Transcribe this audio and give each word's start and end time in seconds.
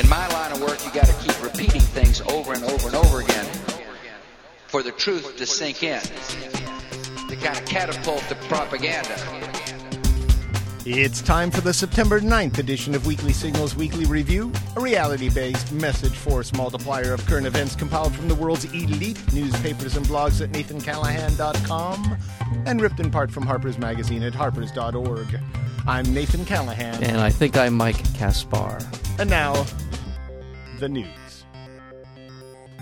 In 0.00 0.08
my 0.08 0.26
line 0.28 0.50
of 0.52 0.62
work, 0.62 0.82
you 0.82 0.90
got 0.92 1.04
to 1.04 1.12
keep 1.22 1.42
repeating 1.42 1.82
things 1.82 2.22
over 2.22 2.54
and 2.54 2.64
over 2.64 2.86
and 2.86 2.96
over 2.96 3.20
again 3.20 3.44
for 4.66 4.82
the 4.82 4.92
truth 4.92 5.36
to 5.36 5.44
sink 5.44 5.82
in. 5.82 6.00
To 6.00 7.36
kind 7.36 7.58
of 7.58 7.66
catapult 7.66 8.24
the 8.30 8.34
propaganda. 8.48 9.14
It's 10.86 11.20
time 11.20 11.50
for 11.50 11.60
the 11.60 11.74
September 11.74 12.18
9th 12.18 12.56
edition 12.56 12.94
of 12.94 13.06
Weekly 13.06 13.34
Signals 13.34 13.76
Weekly 13.76 14.06
Review, 14.06 14.50
a 14.74 14.80
reality 14.80 15.28
based 15.28 15.70
message 15.70 16.16
force 16.16 16.54
multiplier 16.54 17.12
of 17.12 17.26
current 17.26 17.46
events 17.46 17.76
compiled 17.76 18.14
from 18.14 18.26
the 18.26 18.34
world's 18.34 18.64
elite 18.72 19.20
newspapers 19.34 19.98
and 19.98 20.06
blogs 20.06 20.40
at 20.40 20.50
nathancallahan.com 20.52 22.16
and 22.64 22.80
ripped 22.80 23.00
in 23.00 23.10
part 23.10 23.30
from 23.30 23.44
Harper's 23.44 23.76
Magazine 23.76 24.22
at 24.22 24.32
harpers.org. 24.32 25.38
I'm 25.86 26.14
Nathan 26.14 26.46
Callahan. 26.46 27.04
And 27.04 27.18
I 27.18 27.28
think 27.28 27.58
I'm 27.58 27.74
Mike 27.74 28.02
Kaspar. 28.14 28.78
And 29.18 29.28
now, 29.28 29.66
the 30.80 30.88
news. 30.88 31.44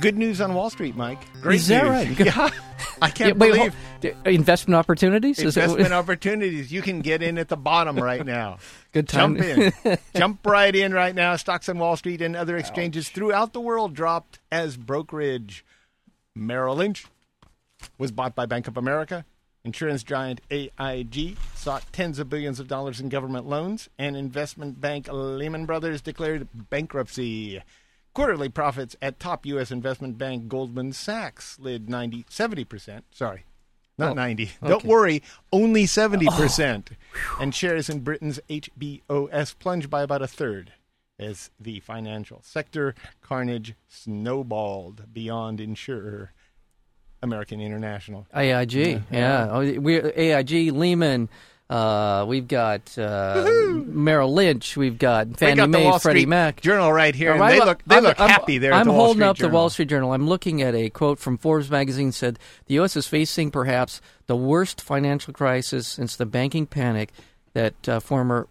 Good 0.00 0.16
news 0.16 0.40
on 0.40 0.54
Wall 0.54 0.70
Street, 0.70 0.94
Mike. 0.94 1.20
Great 1.42 1.56
Is 1.56 1.68
that 1.68 1.82
news. 1.84 2.18
right? 2.18 2.26
Yeah. 2.26 2.50
I 3.02 3.10
can't 3.10 3.34
Yeah, 3.34 3.34
wait, 3.34 3.52
believe 3.52 3.74
hold- 4.02 4.26
investment 4.26 4.76
opportunities? 4.76 5.38
Investment 5.40 5.92
opportunities. 5.92 6.70
You 6.72 6.82
can 6.82 7.00
get 7.00 7.22
in 7.22 7.36
at 7.38 7.48
the 7.48 7.56
bottom 7.56 7.96
right 7.98 8.24
now. 8.24 8.58
Good 8.92 9.08
time. 9.08 9.36
Jump 9.36 9.74
in. 9.84 9.98
Jump 10.14 10.46
right 10.46 10.74
in 10.74 10.92
right 10.92 11.14
now. 11.14 11.34
Stocks 11.36 11.68
on 11.68 11.78
Wall 11.78 11.96
Street 11.96 12.22
and 12.22 12.36
other 12.36 12.56
exchanges 12.56 13.08
throughout 13.08 13.52
the 13.52 13.60
world 13.60 13.94
dropped 13.94 14.38
as 14.52 14.76
brokerage. 14.76 15.64
Merrill 16.36 16.76
Lynch 16.76 17.06
was 17.98 18.12
bought 18.12 18.34
by 18.36 18.46
Bank 18.46 18.68
of 18.68 18.76
America. 18.76 19.24
Insurance 19.64 20.04
giant 20.04 20.40
AIG 20.50 21.36
sought 21.56 21.84
tens 21.92 22.18
of 22.20 22.28
billions 22.28 22.60
of 22.60 22.68
dollars 22.68 23.00
in 23.00 23.08
government 23.08 23.46
loans, 23.48 23.88
and 23.98 24.16
investment 24.16 24.80
bank 24.80 25.08
Lehman 25.10 25.66
Brothers 25.66 26.00
declared 26.00 26.48
bankruptcy. 26.70 27.60
Quarterly 28.14 28.48
profits 28.48 28.96
at 29.00 29.20
top 29.20 29.46
U.S. 29.46 29.70
investment 29.70 30.18
bank 30.18 30.48
Goldman 30.48 30.92
Sachs 30.92 31.50
slid 31.56 31.88
90, 31.88 32.24
70%. 32.24 33.02
Sorry, 33.12 33.44
not 33.96 34.10
Oh, 34.12 34.14
90. 34.14 34.50
Don't 34.66 34.84
worry, 34.84 35.22
only 35.52 35.84
70%. 35.84 36.88
and 37.40 37.54
shares 37.54 37.88
in 37.88 38.00
Britain's 38.00 38.40
HBOS 38.50 39.56
plunged 39.58 39.88
by 39.90 40.02
about 40.02 40.22
a 40.22 40.26
third 40.26 40.72
as 41.18 41.50
the 41.60 41.80
financial 41.80 42.40
sector 42.42 42.94
carnage 43.22 43.74
snowballed 43.88 45.12
beyond 45.12 45.60
insurer 45.60 46.32
American 47.22 47.60
International. 47.60 48.26
AIG, 48.34 49.02
yeah. 49.10 49.48
Oh, 49.50 49.80
we're 49.80 50.12
AIG, 50.14 50.72
Lehman. 50.72 51.28
Uh, 51.70 52.24
we've 52.26 52.48
got 52.48 52.96
uh, 52.96 53.44
Merrill 53.84 54.32
Lynch. 54.32 54.74
We've 54.76 54.96
got 54.98 55.36
Fannie 55.36 55.56
got 55.56 55.68
Mae, 55.68 55.84
Wall 55.84 55.98
Freddie 55.98 56.20
Street 56.20 56.28
Mac. 56.28 56.60
Journal 56.62 56.90
right 56.90 57.14
here, 57.14 57.36
right, 57.36 57.52
they 57.52 57.58
well, 57.58 57.66
look 57.68 57.82
they 57.86 57.96
I'm- 57.96 58.04
look 58.04 58.18
I'm- 58.20 58.30
happy 58.30 58.56
there. 58.56 58.72
I'm 58.72 58.86
the 58.86 58.92
holding 58.94 59.22
up 59.22 59.36
the 59.36 59.48
Wall 59.50 59.68
Street 59.68 59.88
Journal. 59.90 60.12
I'm 60.12 60.26
looking 60.26 60.62
at 60.62 60.74
a 60.74 60.88
quote 60.88 61.18
from 61.18 61.36
Forbes 61.36 61.70
magazine 61.70 62.10
said 62.12 62.38
the 62.66 62.74
U.S. 62.74 62.96
is 62.96 63.06
facing 63.06 63.50
perhaps 63.50 64.00
the 64.26 64.36
worst 64.36 64.80
financial 64.80 65.34
crisis 65.34 65.86
since 65.86 66.16
the 66.16 66.24
banking 66.26 66.66
panic 66.66 67.10
that 67.52 67.86
uh, 67.86 68.00
former 68.00 68.48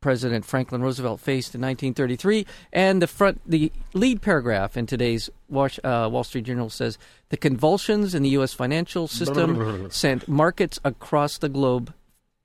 President 0.00 0.44
Franklin 0.44 0.82
Roosevelt 0.82 1.20
faced 1.20 1.54
in 1.54 1.60
1933. 1.60 2.44
And 2.72 3.00
the 3.00 3.06
front, 3.06 3.40
the 3.46 3.70
lead 3.94 4.20
paragraph 4.20 4.76
in 4.76 4.86
today's 4.86 5.30
Wash, 5.48 5.78
uh, 5.84 6.08
Wall 6.10 6.24
Street 6.24 6.44
Journal 6.44 6.70
says 6.70 6.98
the 7.28 7.36
convulsions 7.36 8.12
in 8.16 8.24
the 8.24 8.30
U.S. 8.30 8.52
financial 8.52 9.06
system 9.06 9.88
sent 9.92 10.26
markets 10.26 10.80
across 10.84 11.38
the 11.38 11.48
globe 11.48 11.94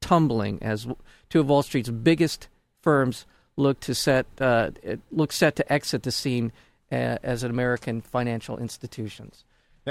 tumbling 0.02 0.60
as 0.62 0.88
two 1.30 1.40
of 1.40 1.50
Wall 1.50 1.64
Street's 1.64 1.90
biggest 1.90 2.48
firms 2.82 3.26
look 3.56 3.80
to 3.82 3.96
set 3.96 4.26
uh, 4.40 4.72
look 5.12 5.32
set 5.32 5.56
to 5.56 5.74
exit 5.74 6.04
the 6.04 6.12
scene 6.12 6.52
uh, 6.92 7.18
as 7.24 7.44
an 7.44 7.52
American 7.52 8.02
financial 8.02 8.58
institutions. 8.58 9.44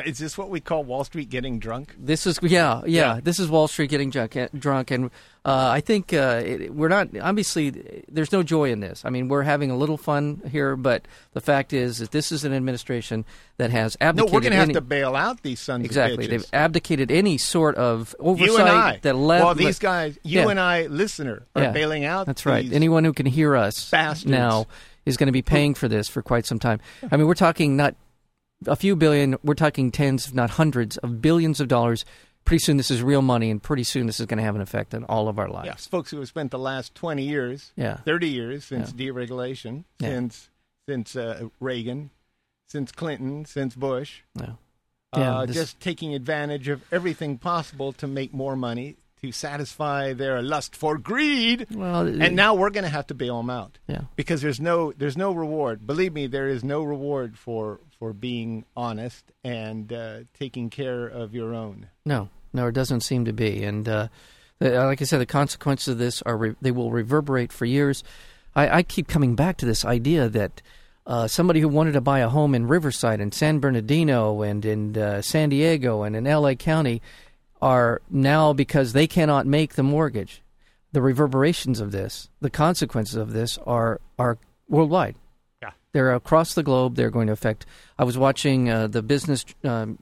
Is 0.05 0.19
this 0.19 0.36
what 0.36 0.50
we 0.50 0.61
call 0.61 0.84
Wall 0.84 1.05
Street 1.05 1.30
getting 1.30 1.58
drunk? 1.58 1.94
This 1.98 2.27
is 2.27 2.39
yeah, 2.42 2.83
yeah. 2.86 3.14
Yeah. 3.14 3.21
This 3.22 3.38
is 3.38 3.48
Wall 3.48 3.69
Street 3.69 3.88
getting 3.91 4.10
drunk, 4.10 4.37
drunk 4.59 4.91
and 4.91 5.06
uh, 5.44 5.71
I 5.72 5.81
think 5.81 6.12
uh, 6.12 6.43
it, 6.44 6.75
we're 6.75 6.88
not. 6.88 7.16
Obviously, 7.19 8.03
there's 8.09 8.32
no 8.32 8.43
joy 8.43 8.71
in 8.72 8.81
this. 8.81 9.04
I 9.04 9.10
mean, 9.10 9.28
we're 9.28 9.43
having 9.44 9.71
a 9.71 9.76
little 9.76 9.97
fun 9.97 10.43
here, 10.50 10.75
but 10.76 11.06
the 11.34 11.41
fact 11.41 11.72
is 11.72 11.98
that 11.98 12.10
this 12.10 12.32
is 12.32 12.44
an 12.44 12.53
administration 12.53 13.25
that 13.59 13.71
has 13.71 13.97
abdicated. 14.00 14.32
No, 14.32 14.34
we're 14.34 14.41
going 14.41 14.53
to 14.53 14.59
have 14.59 14.72
to 14.72 14.81
bail 14.81 15.15
out 15.15 15.43
these 15.43 15.60
sons 15.60 15.84
exactly. 15.84 16.26
They've 16.26 16.44
abdicated 16.53 17.10
any 17.12 17.38
sort 17.38 17.76
of 17.76 18.15
oversight 18.19 18.48
you 18.48 18.59
and 18.59 18.69
I. 18.69 18.98
that 19.03 19.15
led. 19.15 19.42
well, 19.44 19.54
these 19.54 19.78
guys, 19.78 20.19
you 20.25 20.41
Yeah. 20.41 20.48
and 20.48 20.59
I, 20.60 20.87
listener, 20.88 21.47
are 21.54 21.62
Yeah. 21.62 21.71
bailing 21.71 22.04
out. 22.04 22.26
That's 22.26 22.44
right. 22.44 22.71
Anyone 22.72 23.04
who 23.04 23.12
can 23.12 23.26
hear 23.26 23.54
us 23.56 23.88
bastards. 23.91 24.31
now 24.31 24.66
is 25.04 25.16
going 25.16 25.28
to 25.28 25.32
be 25.32 25.42
paying 25.42 25.75
for 25.75 25.87
this 25.87 26.09
for 26.09 26.22
quite 26.22 26.44
some 26.44 26.59
time. 26.59 26.81
I 27.10 27.16
mean, 27.16 27.28
we're 27.28 27.34
talking 27.34 27.76
not 27.76 27.94
a 28.67 28.77
few 28.77 28.97
billion, 28.97 29.37
we're 29.43 29.55
talking 29.55 29.91
tens, 29.91 30.27
if 30.28 30.34
not 30.34 30.50
hundreds 30.50 30.97
of 30.99 31.21
billions 31.21 31.61
of 31.61 31.69
dollars. 31.69 32.05
Pretty 32.44 32.62
soon 32.62 32.77
this 32.77 32.93
is 32.93 33.03
real 33.03 33.22
money, 33.22 33.50
and 33.50 33.61
pretty 33.61 33.83
soon 33.83 34.06
this 34.06 34.21
is 34.21 34.27
going 34.27 34.39
to 34.39 34.44
have 34.44 34.55
an 34.55 34.61
effect 34.61 34.94
on 34.94 35.03
all 35.05 35.28
of 35.28 35.37
our 35.39 35.49
lives. 35.49 35.67
Yes, 35.67 35.87
folks 35.89 36.12
who 36.12 36.19
have 36.19 36.28
spent 36.28 36.53
the 36.53 36.59
last 36.61 36.95
20 36.95 37.25
years, 37.25 37.72
Yeah. 37.77 37.97
30 38.05 38.28
years 38.28 38.65
since 38.65 38.93
deregulation, 38.93 39.84
Yeah. 39.99 40.11
since 40.11 40.49
since 40.89 41.16
uh, 41.16 41.49
Reagan, 41.59 42.11
since 42.69 42.93
Clinton, 42.93 43.45
since 43.45 43.75
Bush, 43.75 44.21
Yeah. 44.39 44.53
Yeah, 45.16 45.39
uh, 45.39 45.47
this- 45.47 45.56
just 45.56 45.81
taking 45.81 46.15
advantage 46.15 46.69
of 46.69 46.83
everything 46.93 47.39
possible 47.39 47.93
to 47.95 48.06
make 48.06 48.33
more 48.33 48.55
money, 48.55 48.97
to 49.26 49.32
satisfy 49.32 50.12
their 50.12 50.42
lust 50.42 50.76
for 50.76 50.98
greed. 50.98 51.66
Well, 51.70 52.06
and 52.06 52.37
now 52.37 52.54
we're 52.54 52.70
going 52.70 52.84
to 52.84 52.91
have 52.91 53.06
to 53.09 53.14
bail 53.14 53.38
them 53.38 53.50
out 53.50 53.78
yeah. 53.87 54.03
because 54.14 54.42
there's 54.42 54.60
no 54.60 54.92
there's 54.92 55.16
no 55.16 55.32
reward. 55.32 55.87
Believe 55.87 56.12
me, 56.12 56.26
there 56.26 56.48
is 56.48 56.64
no 56.64 56.82
reward 56.82 57.38
for 57.38 57.81
for 57.98 58.12
being 58.12 58.65
honest 58.76 59.32
and 59.44 59.92
uh, 59.92 60.20
taking 60.38 60.70
care 60.70 61.06
of 61.06 61.34
your 61.34 61.54
own. 61.54 61.88
No, 62.04 62.28
no, 62.53 62.66
it 62.66 62.72
doesn't 62.72 63.00
seem 63.00 63.25
to 63.25 63.32
be. 63.32 63.65
And 63.65 63.88
uh, 63.88 64.09
like 64.60 65.03
I 65.03 65.04
said, 65.04 65.20
the 65.20 65.26
consequences 65.26 65.88
of 65.88 65.98
this 65.98 66.22
are 66.22 66.36
re- 66.36 66.56
they 66.60 66.70
will 66.70 66.91
reverberate 66.91 67.53
for 67.53 67.65
years. 67.65 68.04
I, 68.54 68.78
I 68.78 68.82
keep 68.82 69.09
coming 69.09 69.34
back 69.34 69.56
to 69.59 69.66
this 69.66 69.84
idea 69.84 70.28
that 70.28 70.62
uh, 71.06 71.28
somebody 71.28 71.60
who 71.60 71.69
wanted 71.69 71.92
to 71.92 72.00
buy 72.00 72.19
a 72.19 72.28
home 72.28 72.54
in 72.54 72.66
Riverside 72.66 73.20
and 73.20 73.32
San 73.32 73.60
Bernardino 73.60 74.42
and 74.42 74.65
in 74.65 74.98
uh, 74.98 75.22
San 75.22 75.50
Diego 75.50 76.03
and 76.03 76.16
in 76.16 76.26
L.A. 76.26 76.56
County 76.56 77.00
are 77.61 78.03
now 78.11 78.53
because 78.53 78.93
they 78.93 79.06
cannot 79.06 79.47
make 79.47 79.75
the 79.75 79.83
mortgage. 79.83 80.43
The 80.93 81.03
reverberations 81.03 81.81
of 81.81 81.93
this, 81.93 82.28
the 82.41 82.50
consequences 82.50 83.17
of 83.17 83.33
this, 83.33 83.59
are 83.67 84.00
are 84.19 84.39
worldwide. 84.69 85.17
Yeah. 85.62 85.72
They're 85.93 86.15
across 86.15 86.55
the 86.55 86.62
globe. 86.62 86.97
They're 86.97 87.11
going 87.11 87.27
to 87.27 87.33
affect. 87.33 87.66
I 87.99 88.05
was 88.05 88.16
watching 88.16 88.71
uh, 88.71 88.87
the 88.87 89.03
business 89.03 89.45
um, 89.65 89.99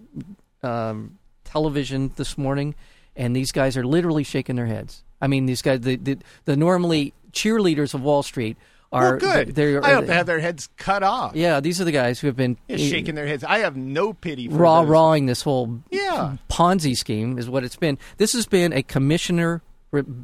um, 0.62 1.18
television 1.44 2.12
this 2.16 2.38
morning, 2.38 2.74
and 3.16 3.34
these 3.34 3.50
guys 3.50 3.76
are 3.76 3.84
literally 3.84 4.24
shaking 4.24 4.56
their 4.56 4.66
heads. 4.66 5.02
I 5.20 5.26
mean, 5.26 5.46
these 5.46 5.62
guys, 5.62 5.80
the 5.80 5.96
the, 5.96 6.18
the 6.44 6.56
normally 6.56 7.12
cheerleaders 7.32 7.94
of 7.94 8.02
Wall 8.02 8.22
Street 8.22 8.56
are 8.94 9.10
well, 9.10 9.18
good. 9.44 9.54
They're, 9.54 9.84
I 9.84 9.94
hope 9.94 10.06
they 10.06 10.14
have 10.14 10.26
their 10.26 10.40
heads 10.40 10.68
cut 10.76 11.02
off. 11.02 11.34
yeah, 11.36 11.60
these 11.60 11.80
are 11.80 11.84
the 11.84 11.92
guys 11.92 12.20
who 12.20 12.26
have 12.28 12.36
been 12.36 12.56
Yeah, 12.68 12.76
shaking 12.76 13.14
their 13.14 13.26
heads. 13.26 13.44
I 13.44 13.58
have 13.58 13.76
no 13.76 14.12
pity 14.12 14.48
for 14.48 14.54
raw 14.56 14.80
those. 14.82 14.90
rawing 14.90 15.26
this 15.26 15.42
whole 15.42 15.80
Yeah. 15.90 16.36
Ponzi 16.50 16.96
scheme 16.96 17.38
is 17.38 17.48
what 17.50 17.64
it's 17.64 17.76
been. 17.76 17.98
This 18.16 18.32
has 18.32 18.46
been 18.46 18.72
a 18.72 18.82
commissioner 18.82 19.62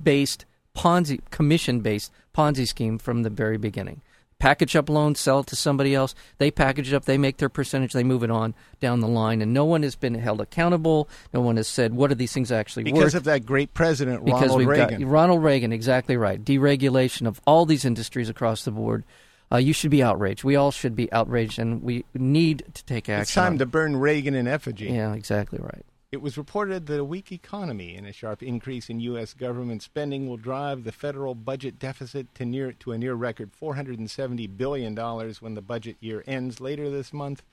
based 0.03 0.45
Ponzi 0.77 1.21
commission 1.31 1.81
based 1.81 2.13
Ponzi 2.37 2.67
scheme 2.67 2.99
from 2.99 3.23
the 3.23 3.31
very 3.31 3.59
beginning. 3.59 4.01
Package 4.41 4.75
up 4.75 4.89
loans, 4.89 5.21
sell 5.21 5.41
it 5.41 5.47
to 5.49 5.57
somebody 5.57 5.95
else. 5.95 6.15
They 6.39 6.51
package 6.51 6.93
it 6.93 6.97
up, 6.97 7.05
they 7.05 7.19
make 7.19 7.37
their 7.37 7.49
percentage, 7.49 7.93
they 7.93 8.03
move 8.03 8.25
it 8.25 8.31
on 8.31 8.55
down 8.81 9.01
the 9.01 9.07
line, 9.07 9.43
and 9.43 9.53
no 9.55 9.65
one 9.65 9.85
has 9.85 9.95
been 9.95 10.15
held 10.15 10.41
accountable. 10.41 11.09
No 11.33 11.41
one 11.41 11.57
has 11.59 11.69
said 11.69 11.95
what 11.95 12.11
are 12.11 12.17
these 12.17 12.33
things 12.33 12.51
actually 12.51 12.85
because 12.85 12.99
worth 12.99 13.15
of 13.15 13.25
that 13.25 13.47
great 13.47 13.73
president 13.75 14.25
because 14.25 14.49
Ronald 14.51 14.67
Reagan. 14.67 15.01
got 15.03 15.09
Ronald 15.09 15.45
Reagan, 15.45 15.73
exactly 15.73 16.17
right. 16.17 16.43
Deregulation 16.43 17.29
of 17.29 17.41
all 17.47 17.67
these 17.67 17.85
industries 17.85 18.29
across 18.29 18.65
the 18.65 18.73
board. 18.73 19.05
Uh, 19.53 19.57
you 19.57 19.73
should 19.73 19.91
be 19.91 20.03
outraged. 20.03 20.45
We 20.45 20.57
all 20.57 20.71
should 20.71 20.97
be 20.97 21.13
outraged, 21.13 21.59
and 21.59 21.83
we 21.83 22.05
need 22.15 22.65
to 22.73 22.85
take 22.85 23.09
action. 23.09 23.23
it's 23.23 23.35
time 23.35 23.59
to 23.59 23.67
burn 23.67 23.97
Reagan 23.97 24.35
in 24.35 24.47
effigy. 24.47 24.87
Yeah, 24.87 25.13
exactly 25.13 25.59
right. 25.61 25.85
It 26.13 26.21
was 26.21 26.37
reported 26.37 26.87
that 26.87 26.99
a 26.99 27.05
weak 27.05 27.31
economy 27.31 27.95
and 27.95 28.05
a 28.05 28.13
sharp 28.13 28.43
increase 28.43 28.91
in 28.91 28.99
U.S. 29.01 29.33
government 29.33 29.81
spending 29.81 30.29
will 30.29 30.37
drive 30.37 30.83
the 30.83 30.91
federal 30.91 31.37
budget 31.37 31.79
deficit 31.79 32.35
to 32.35 32.45
near 32.45 32.73
to 32.73 32.91
a 32.91 32.99
near 32.99 33.15
record 33.15 33.53
470 33.53 34.49
billion 34.49 34.95
dollars 34.95 35.41
when 35.41 35.55
the 35.55 35.63
budget 35.63 35.97
year 36.01 36.25
ends 36.27 36.61
later 36.61 36.91
this 36.91 37.13
month, 37.13 37.45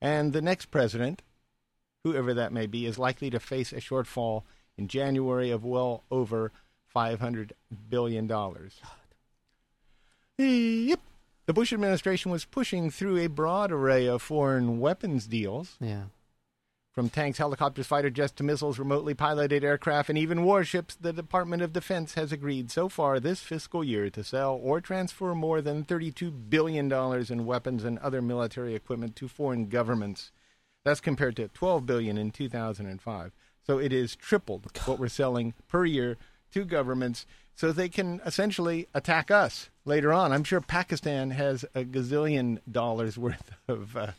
and 0.00 0.32
the 0.32 0.40
next 0.40 0.66
president, 0.70 1.20
whoever 2.04 2.32
that 2.32 2.54
may 2.54 2.66
be, 2.66 2.86
is 2.86 2.98
likely 2.98 3.28
to 3.28 3.38
face 3.38 3.70
a 3.72 3.82
shortfall 3.82 4.44
in 4.78 4.88
January 4.88 5.50
of 5.50 5.62
well 5.62 6.02
over 6.10 6.52
500 6.86 7.52
billion 7.90 8.26
dollars. 8.26 8.80
Yep. 10.38 11.00
The 11.44 11.52
Bush 11.52 11.72
administration 11.72 12.30
was 12.30 12.44
pushing 12.44 12.90
through 12.90 13.18
a 13.18 13.28
broad 13.28 13.70
array 13.70 14.06
of 14.06 14.20
foreign 14.22 14.80
weapons 14.80 15.26
deals 15.26 15.76
Yeah. 15.80 16.04
From 16.96 17.10
tanks, 17.10 17.36
helicopters, 17.36 17.86
fighter 17.86 18.08
jets 18.08 18.32
to 18.32 18.42
missiles, 18.42 18.78
remotely 18.78 19.12
piloted 19.12 19.62
aircraft, 19.62 20.08
and 20.08 20.16
even 20.16 20.44
warships, 20.44 20.94
the 20.94 21.12
Department 21.12 21.60
of 21.60 21.74
Defense 21.74 22.14
has 22.14 22.32
agreed 22.32 22.70
so 22.70 22.88
far 22.88 23.20
this 23.20 23.40
fiscal 23.40 23.84
year 23.84 24.08
to 24.08 24.24
sell 24.24 24.58
or 24.62 24.80
transfer 24.80 25.34
more 25.34 25.60
than 25.60 25.84
$32 25.84 26.48
billion 26.48 26.90
in 26.90 27.44
weapons 27.44 27.84
and 27.84 27.98
other 27.98 28.22
military 28.22 28.74
equipment 28.74 29.14
to 29.16 29.28
foreign 29.28 29.68
governments. 29.68 30.32
That's 30.86 31.02
compared 31.02 31.36
to 31.36 31.48
12 31.48 31.84
billion 31.84 32.16
in 32.16 32.30
2005. 32.30 33.32
So 33.66 33.78
it 33.78 33.92
is 33.92 34.16
tripled 34.16 34.70
what 34.86 34.98
we're 34.98 35.08
selling 35.08 35.52
per 35.68 35.84
year 35.84 36.16
to 36.52 36.64
governments 36.64 37.26
so 37.54 37.72
they 37.72 37.90
can 37.90 38.22
essentially 38.24 38.88
attack 38.94 39.30
us 39.30 39.68
later 39.84 40.14
on. 40.14 40.32
I'm 40.32 40.44
sure 40.44 40.62
Pakistan 40.62 41.32
has 41.32 41.62
a 41.74 41.84
gazillion 41.84 42.60
dollars 42.66 43.18
worth 43.18 43.52
of. 43.68 43.94
Uh, 43.94 44.12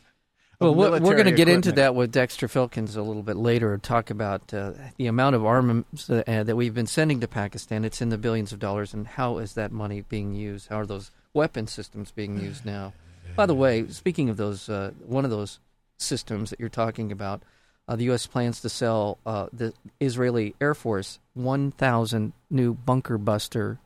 well, 0.60 0.74
we're, 0.74 0.90
we're 1.00 1.14
going 1.14 1.26
to 1.26 1.32
get 1.32 1.48
into 1.48 1.72
that 1.72 1.94
with 1.94 2.10
Dexter 2.10 2.48
Filkins 2.48 2.96
a 2.96 3.02
little 3.02 3.22
bit 3.22 3.36
later. 3.36 3.72
And 3.72 3.82
talk 3.82 4.10
about 4.10 4.52
uh, 4.52 4.72
the 4.96 5.06
amount 5.06 5.36
of 5.36 5.44
armaments 5.44 6.10
uh, 6.10 6.22
that 6.26 6.56
we've 6.56 6.74
been 6.74 6.86
sending 6.86 7.20
to 7.20 7.28
Pakistan. 7.28 7.84
It's 7.84 8.02
in 8.02 8.08
the 8.08 8.18
billions 8.18 8.52
of 8.52 8.58
dollars, 8.58 8.92
and 8.92 9.06
how 9.06 9.38
is 9.38 9.54
that 9.54 9.70
money 9.70 10.00
being 10.00 10.34
used? 10.34 10.68
How 10.68 10.80
are 10.80 10.86
those 10.86 11.10
weapon 11.32 11.66
systems 11.66 12.10
being 12.10 12.40
used 12.40 12.64
now? 12.64 12.92
By 13.36 13.46
the 13.46 13.54
way, 13.54 13.86
speaking 13.88 14.30
of 14.30 14.36
those, 14.36 14.68
uh, 14.68 14.90
one 15.06 15.24
of 15.24 15.30
those 15.30 15.60
systems 15.96 16.50
that 16.50 16.58
you're 16.58 16.68
talking 16.68 17.12
about, 17.12 17.42
uh, 17.86 17.94
the 17.94 18.04
U.S. 18.04 18.26
plans 18.26 18.60
to 18.62 18.68
sell 18.68 19.18
uh, 19.24 19.46
the 19.52 19.72
Israeli 20.00 20.54
Air 20.60 20.74
Force 20.74 21.20
1,000 21.34 22.32
new 22.50 22.74
bunker 22.74 23.16
buster 23.16 23.78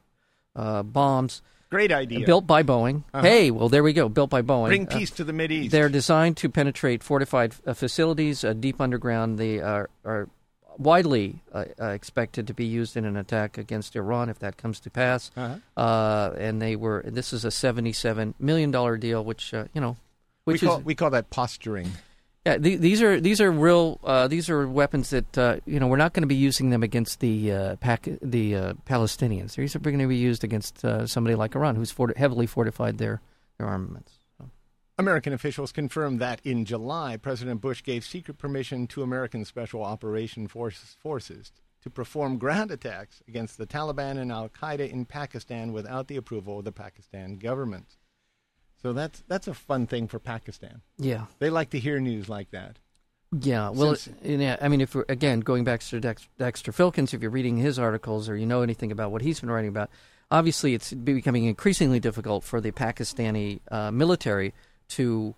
uh, 0.57 0.83
bombs 0.83 1.43
Great 1.73 1.91
idea. 1.91 2.27
built 2.27 2.47
by 2.47 2.63
Boeing. 2.63 3.03
Uh-huh. 3.15 3.23
Hey, 3.27 3.51
well, 3.51 3.71
there 3.71 3.83
we 3.83 3.95
go. 3.95 4.11
Built 4.11 4.29
by 4.29 4.43
Boeing. 4.43 4.67
Bring 4.69 4.87
Uh, 4.89 4.99
peace 4.99 5.11
to 5.13 5.25
the 5.25 5.33
Mid 5.33 5.51
East. 5.51 5.73
they're 5.73 5.89
designed 5.89 6.37
to 6.37 6.51
penetrate 6.51 7.03
fortified 7.03 7.55
uh, 7.67 7.73
facilities 7.73 8.45
uh, 8.45 8.53
deep 8.53 8.79
underground. 8.79 9.39
They 9.39 9.59
are, 9.59 9.89
are 10.05 10.29
widely 10.77 11.37
uh, 11.51 11.65
uh, 11.81 11.87
expected 11.87 12.47
to 12.49 12.53
be 12.53 12.67
used 12.67 12.95
in 12.97 13.07
an 13.07 13.17
attack 13.17 13.57
against 13.57 13.97
Iran 13.97 14.29
if 14.29 14.39
that 14.41 14.59
comes 14.59 14.81
to 14.81 14.91
pass. 14.91 15.31
Uh-huh. 15.35 15.57
Uh, 15.81 16.35
and 16.39 16.61
they 16.61 16.77
were. 16.77 17.03
This 17.07 17.33
is 17.33 17.45
a 17.47 17.51
seventy-seven 17.51 18.35
million 18.39 18.71
dollar 18.71 18.99
deal, 18.99 19.25
which 19.25 19.55
uh, 19.55 19.65
you 19.73 19.81
know, 19.81 19.97
we 20.45 20.59
call 20.59 20.79
is 20.81 20.85
we 20.85 20.95
call 20.95 21.09
that 21.11 21.31
posturing. 21.31 21.91
Yeah. 22.45 22.59
The, 22.59 22.77
these 22.77 23.03
are 23.03 23.21
these 23.21 23.41
are 23.41 23.51
real. 23.51 24.01
Uh, 24.03 24.29
these 24.29 24.51
are 24.51 24.67
weapons 24.69 25.11
that 25.11 25.39
uh, 25.39 25.57
you 25.65 25.79
know 25.79 25.87
we're 25.87 25.97
not 25.97 26.13
going 26.13 26.23
to 26.23 26.29
be 26.29 26.35
using 26.35 26.71
them 26.71 26.83
against 26.83 27.21
the 27.21 27.53
uh, 27.53 27.77
Pac- 27.77 28.19
the 28.21 28.57
uh, 28.57 28.73
Palestinians. 28.87 29.55
These 29.55 29.77
are 29.77 29.79
going 29.79 29.99
to 29.99 30.07
be 30.07 30.17
used 30.17 30.43
against 30.45 30.85
uh, 30.85 31.07
somebody 31.07 31.37
like 31.37 31.55
Iran, 31.55 31.77
who's 31.77 31.91
forti- 31.91 32.19
heavily 32.19 32.47
fortified 32.47 32.99
their 32.99 33.21
their 33.59 33.69
armaments. 33.69 34.13
So. 34.39 34.51
American 34.99 35.33
officials 35.33 35.73
confirmed 35.73 36.21
that 36.21 36.41
in 36.45 36.65
July, 36.65 37.17
President 37.17 37.61
Bush 37.61 37.83
gave 37.83 38.05
secret 38.05 38.39
permission 38.39 38.87
to 38.89 39.03
American 39.03 39.45
Special 39.45 39.83
Operation 39.83 40.49
Forces, 40.49 40.97
forces 41.01 41.53
to 41.83 41.91
perform 41.91 42.39
ground 42.39 42.71
attacks 42.71 43.23
against 43.29 43.59
the 43.59 43.67
Taliban 43.67 44.19
and 44.19 44.31
Al 44.33 44.49
Qaeda 44.49 44.91
in 44.91 45.05
Pakistan 45.05 45.73
without 45.73 46.09
the 46.09 46.17
approval 46.17 46.59
of 46.59 46.65
the 46.65 46.73
Pakistan 46.73 47.37
government. 47.37 47.97
So 48.83 48.93
that's 48.93 49.23
that's 49.29 49.49
a 49.49 49.55
fun 49.55 49.87
thing 49.87 50.09
for 50.09 50.19
Pakistan. 50.19 50.83
Yeah. 50.99 51.27
They 51.39 51.51
like 51.51 51.71
to 51.71 51.79
hear 51.79 52.01
news 52.01 52.29
like 52.29 52.51
that. 52.51 52.79
Yeah, 53.41 53.71
well, 53.71 53.97
Since- 53.97 54.17
yeah. 54.23 54.59
I 54.61 54.69
mean, 54.69 54.83
if 54.83 54.95
we're, 54.95 55.07
again 55.09 55.41
going 55.41 55.65
back 55.65 55.81
to 55.81 56.01
Dex, 56.01 56.29
Dexter 56.39 56.73
Filkins, 56.73 57.15
if 57.15 57.23
you're 57.23 57.31
reading 57.31 57.57
his 57.57 57.79
articles 57.79 58.29
or 58.29 58.37
you 58.37 58.45
know 58.45 58.63
anything 58.63 58.93
about 58.93 59.11
what 59.11 59.23
he's 59.23 59.41
been 59.41 59.51
writing 59.51 59.71
about, 59.71 59.89
obviously 60.31 60.75
it's 60.75 60.93
becoming 60.93 61.45
increasingly 61.45 62.01
difficult 62.01 62.45
for 62.45 62.61
the 62.61 62.73
Pakistani 62.73 63.61
uh, 63.71 63.91
military 63.91 64.53
to 64.89 65.35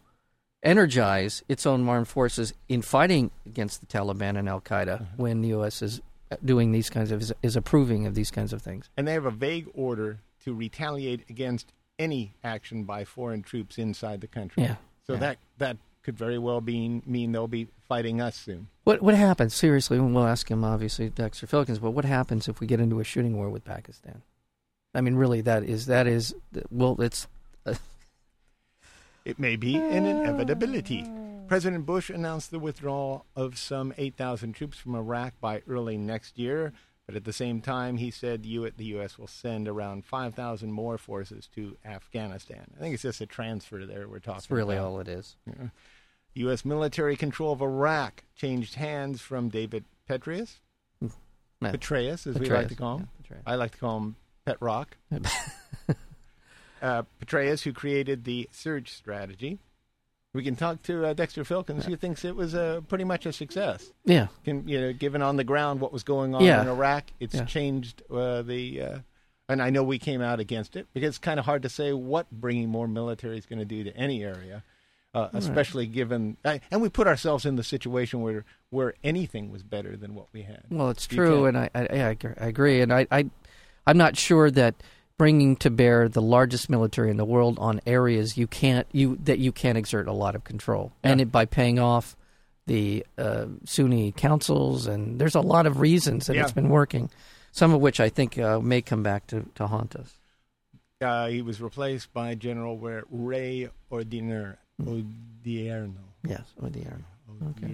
energize 0.63 1.45
its 1.49 1.67
own 1.67 1.87
armed 1.89 2.09
forces 2.09 2.55
in 2.69 2.83
fighting 2.83 3.31
against 3.47 3.81
the 3.81 3.87
Taliban 3.87 4.39
and 4.39 4.49
Al 4.49 4.61
Qaeda 4.61 5.07
when 5.17 5.43
the 5.43 5.49
U.S. 5.49 5.83
is 5.83 6.01
doing 6.45 6.73
these 6.73 6.91
kinds 6.91 7.11
of 7.11 7.21
is, 7.21 7.33
is 7.43 7.55
approving 7.55 8.07
of 8.07 8.15
these 8.15 8.31
kinds 8.31 8.53
of 8.53 8.63
things. 8.63 8.89
And 8.97 9.07
they 9.07 9.13
have 9.13 9.27
a 9.27 9.31
vague 9.31 9.69
order 9.75 10.21
to 10.45 10.55
retaliate 10.55 11.29
against 11.29 11.73
any 11.99 12.35
action 12.43 12.85
by 12.85 13.05
foreign 13.05 13.43
troops 13.43 13.79
inside 13.79 14.21
the 14.21 14.27
country. 14.27 14.63
Yeah, 14.65 14.77
So 15.07 15.15
yeah. 15.15 15.19
that 15.21 15.39
that 15.59 15.77
could 16.03 16.19
very 16.19 16.39
well 16.39 16.61
be, 16.61 17.01
mean 17.07 17.33
they'll 17.33 17.49
be 17.49 17.69
fighting 17.89 18.21
us 18.21 18.37
soon. 18.37 18.69
What 18.85 19.01
what 19.03 19.15
happens 19.15 19.55
seriously? 19.55 19.97
and 19.99 20.15
We'll 20.15 20.27
ask 20.27 20.51
him 20.51 20.65
obviously, 20.65 21.09
Dexter 21.09 21.47
Filkins. 21.47 21.81
But 21.81 21.93
what 21.93 22.05
happens 22.05 22.49
if 22.49 22.61
we 22.61 22.67
get 22.67 22.81
into 22.81 23.01
a 23.01 23.05
shooting 23.05 23.37
war 23.37 23.49
with 23.49 23.65
Pakistan? 23.65 24.23
I 24.95 25.01
mean, 25.01 25.17
really, 25.17 25.41
that 25.43 25.65
is 25.65 25.87
that 25.87 26.07
is 26.07 26.35
well, 26.71 27.01
it's 27.01 27.27
It 29.25 29.39
may 29.39 29.57
be 29.57 29.77
an 29.77 30.05
inevitability. 30.05 31.09
President 31.49 31.87
Bush 31.87 32.11
announced 32.11 32.51
the 32.51 32.59
withdrawal 32.59 33.25
of 33.37 33.57
some 33.59 33.93
8,000 33.97 34.53
troops 34.55 34.79
from 34.79 34.95
Iraq 34.95 35.33
by 35.41 35.63
early 35.69 35.97
next 35.97 36.39
year, 36.39 36.73
but 37.07 37.17
at 37.17 37.25
the 37.25 37.33
same 37.33 37.61
time, 37.61 37.99
he 37.99 38.11
said 38.11 38.47
you 38.47 38.65
at 38.65 38.77
the 38.79 38.85
U.S. 38.87 39.19
will 39.19 39.27
send 39.27 39.69
around 39.69 40.05
5,000 40.05 40.73
more 40.73 40.97
forces 40.99 41.49
to 41.55 41.77
Afghanistan. 41.85 42.65
I 42.77 42.81
think 42.81 42.95
it's 42.95 43.03
just 43.03 43.21
a 43.21 43.27
transfer 43.27 43.85
there 43.85 44.09
we're 44.09 44.21
talking 44.21 44.37
that's 44.37 44.51
really 44.51 44.77
about. 44.77 44.87
all 44.87 45.01
it 45.01 45.09
is. 45.09 45.37
Yeah. 45.47 45.69
U.S. 46.37 46.65
military 46.65 47.17
control 47.17 47.53
of 47.53 47.61
Iraq 47.63 48.25
changed 48.35 48.75
hands 48.77 49.21
from 49.21 49.49
David 49.51 49.85
Petraeus, 50.09 50.59
No. 51.01 51.11
Petraeus, 51.63 52.27
as 52.27 52.39
we 52.39 52.47
like 52.49 52.69
to 52.69 52.75
call 52.75 52.99
him. 52.99 53.09
yeah, 53.31 53.37
I 53.47 53.55
like 53.55 53.73
to 53.73 53.79
call 53.79 53.99
him 53.99 54.17
Pet 54.45 54.57
Rock. 54.61 54.97
uh, 56.83 57.03
Petraeus, 57.21 57.63
who 57.63 57.73
created 57.73 58.25
the 58.25 58.49
surge 58.53 58.91
strategy. 58.93 59.59
We 60.35 60.43
can 60.43 60.57
talk 60.57 60.83
to 60.83 61.07
uh, 61.07 61.13
Dexter 61.15 61.45
Filkins, 61.45 61.85
who 61.85 61.95
thinks 61.95 62.25
it 62.25 62.35
was 62.35 62.57
uh, 62.57 62.81
pretty 62.89 63.05
much 63.05 63.25
a 63.25 63.33
success. 63.33 63.93
Yeah, 64.05 64.27
Can, 64.45 64.67
you 64.67 64.81
know, 64.81 64.93
given 64.93 65.23
on 65.23 65.37
the 65.37 65.45
ground 65.45 65.81
what 65.81 65.93
was 65.93 66.03
going 66.03 66.35
on 66.35 66.43
Yeah. 66.43 66.61
in 66.61 66.69
Iraq, 66.69 67.05
it's 67.21 67.37
Yeah. 67.37 67.45
changed 67.45 68.03
uh, 68.11 68.43
the. 68.43 68.83
Uh, 68.83 68.99
and 69.49 69.63
I 69.63 69.71
know 69.71 69.83
we 69.85 69.99
came 69.99 70.21
out 70.21 70.41
against 70.41 70.75
it 70.75 70.89
because 70.93 71.09
it's 71.11 71.19
kind 71.19 71.39
of 71.39 71.47
hard 71.47 71.63
to 71.63 71.69
say 71.69 71.93
what 71.93 72.29
bringing 72.33 72.69
more 72.69 72.89
military 72.89 73.39
is 73.39 73.47
going 73.47 73.59
to 73.61 73.65
do 73.65 73.85
to 73.85 73.97
any 73.97 74.25
area, 74.25 74.65
uh, 75.15 75.29
especially 75.35 75.87
given. 75.87 76.37
I, 76.45 76.61
and 76.71 76.83
we 76.83 76.89
put 76.89 77.07
ourselves 77.07 77.47
in 77.47 77.55
the 77.55 77.63
situation 77.63 78.21
where 78.21 78.45
where 78.71 78.95
anything 79.05 79.53
was 79.53 79.63
better 79.63 79.97
than 79.97 80.17
what 80.17 80.27
we 80.33 80.43
had. 80.43 80.65
well, 80.69 80.91
it's 80.91 81.07
You 81.13 81.17
true, 81.17 81.45
and 81.45 81.57
I, 81.57 81.71
I, 81.77 81.81
I 81.81 82.17
I 82.41 82.47
agree, 82.47 82.81
and 82.81 82.93
I, 82.93 83.07
I, 83.13 83.27
I'm 83.87 83.99
not 83.99 84.17
sure 84.17 84.51
that 84.51 84.75
bringing 85.17 85.57
to 85.57 85.71
bear 85.71 86.09
the 86.09 86.23
largest 86.23 86.69
military 86.69 87.11
in 87.11 87.17
the 87.17 87.25
world 87.25 87.59
on 87.59 87.81
areas 87.87 88.37
you 88.37 88.47
can't 88.47 88.87
you 88.93 89.17
that 89.25 89.39
you 89.39 89.53
can't 89.53 89.79
exert 89.79 90.09
a 90.09 90.13
lot 90.13 90.35
of 90.35 90.45
control, 90.45 90.93
and 91.03 91.21
it, 91.21 91.31
by 91.33 91.45
paying 91.45 91.79
off 91.79 92.17
the 92.67 93.05
uh, 93.19 93.47
Sunni 93.65 94.13
councils, 94.13 94.87
and 94.87 95.19
there's 95.19 95.35
a 95.35 95.41
lot 95.41 95.67
of 95.67 95.81
reasons 95.81 96.27
that 96.27 96.37
it's 96.37 96.53
been 96.53 96.69
working. 96.69 97.11
Some 97.53 97.73
of 97.73 97.81
which 97.81 98.01
I 98.01 98.09
think 98.09 98.37
uh, 98.37 98.59
may 98.59 98.83
come 98.83 99.05
back 99.05 99.29
to, 99.29 99.47
to 99.55 99.69
haunt 99.69 99.95
us. 99.95 100.19
Uh, 101.01 101.29
he 101.29 101.41
was 101.41 101.61
replaced 101.61 102.13
by 102.13 102.35
General 102.35 102.77
Ray 102.79 103.69
Ordiner, 103.93 104.57
Odierno. 104.83 105.95
Yes, 106.27 106.43
the 106.61 106.81
air. 106.81 106.99
Okay. 107.51 107.73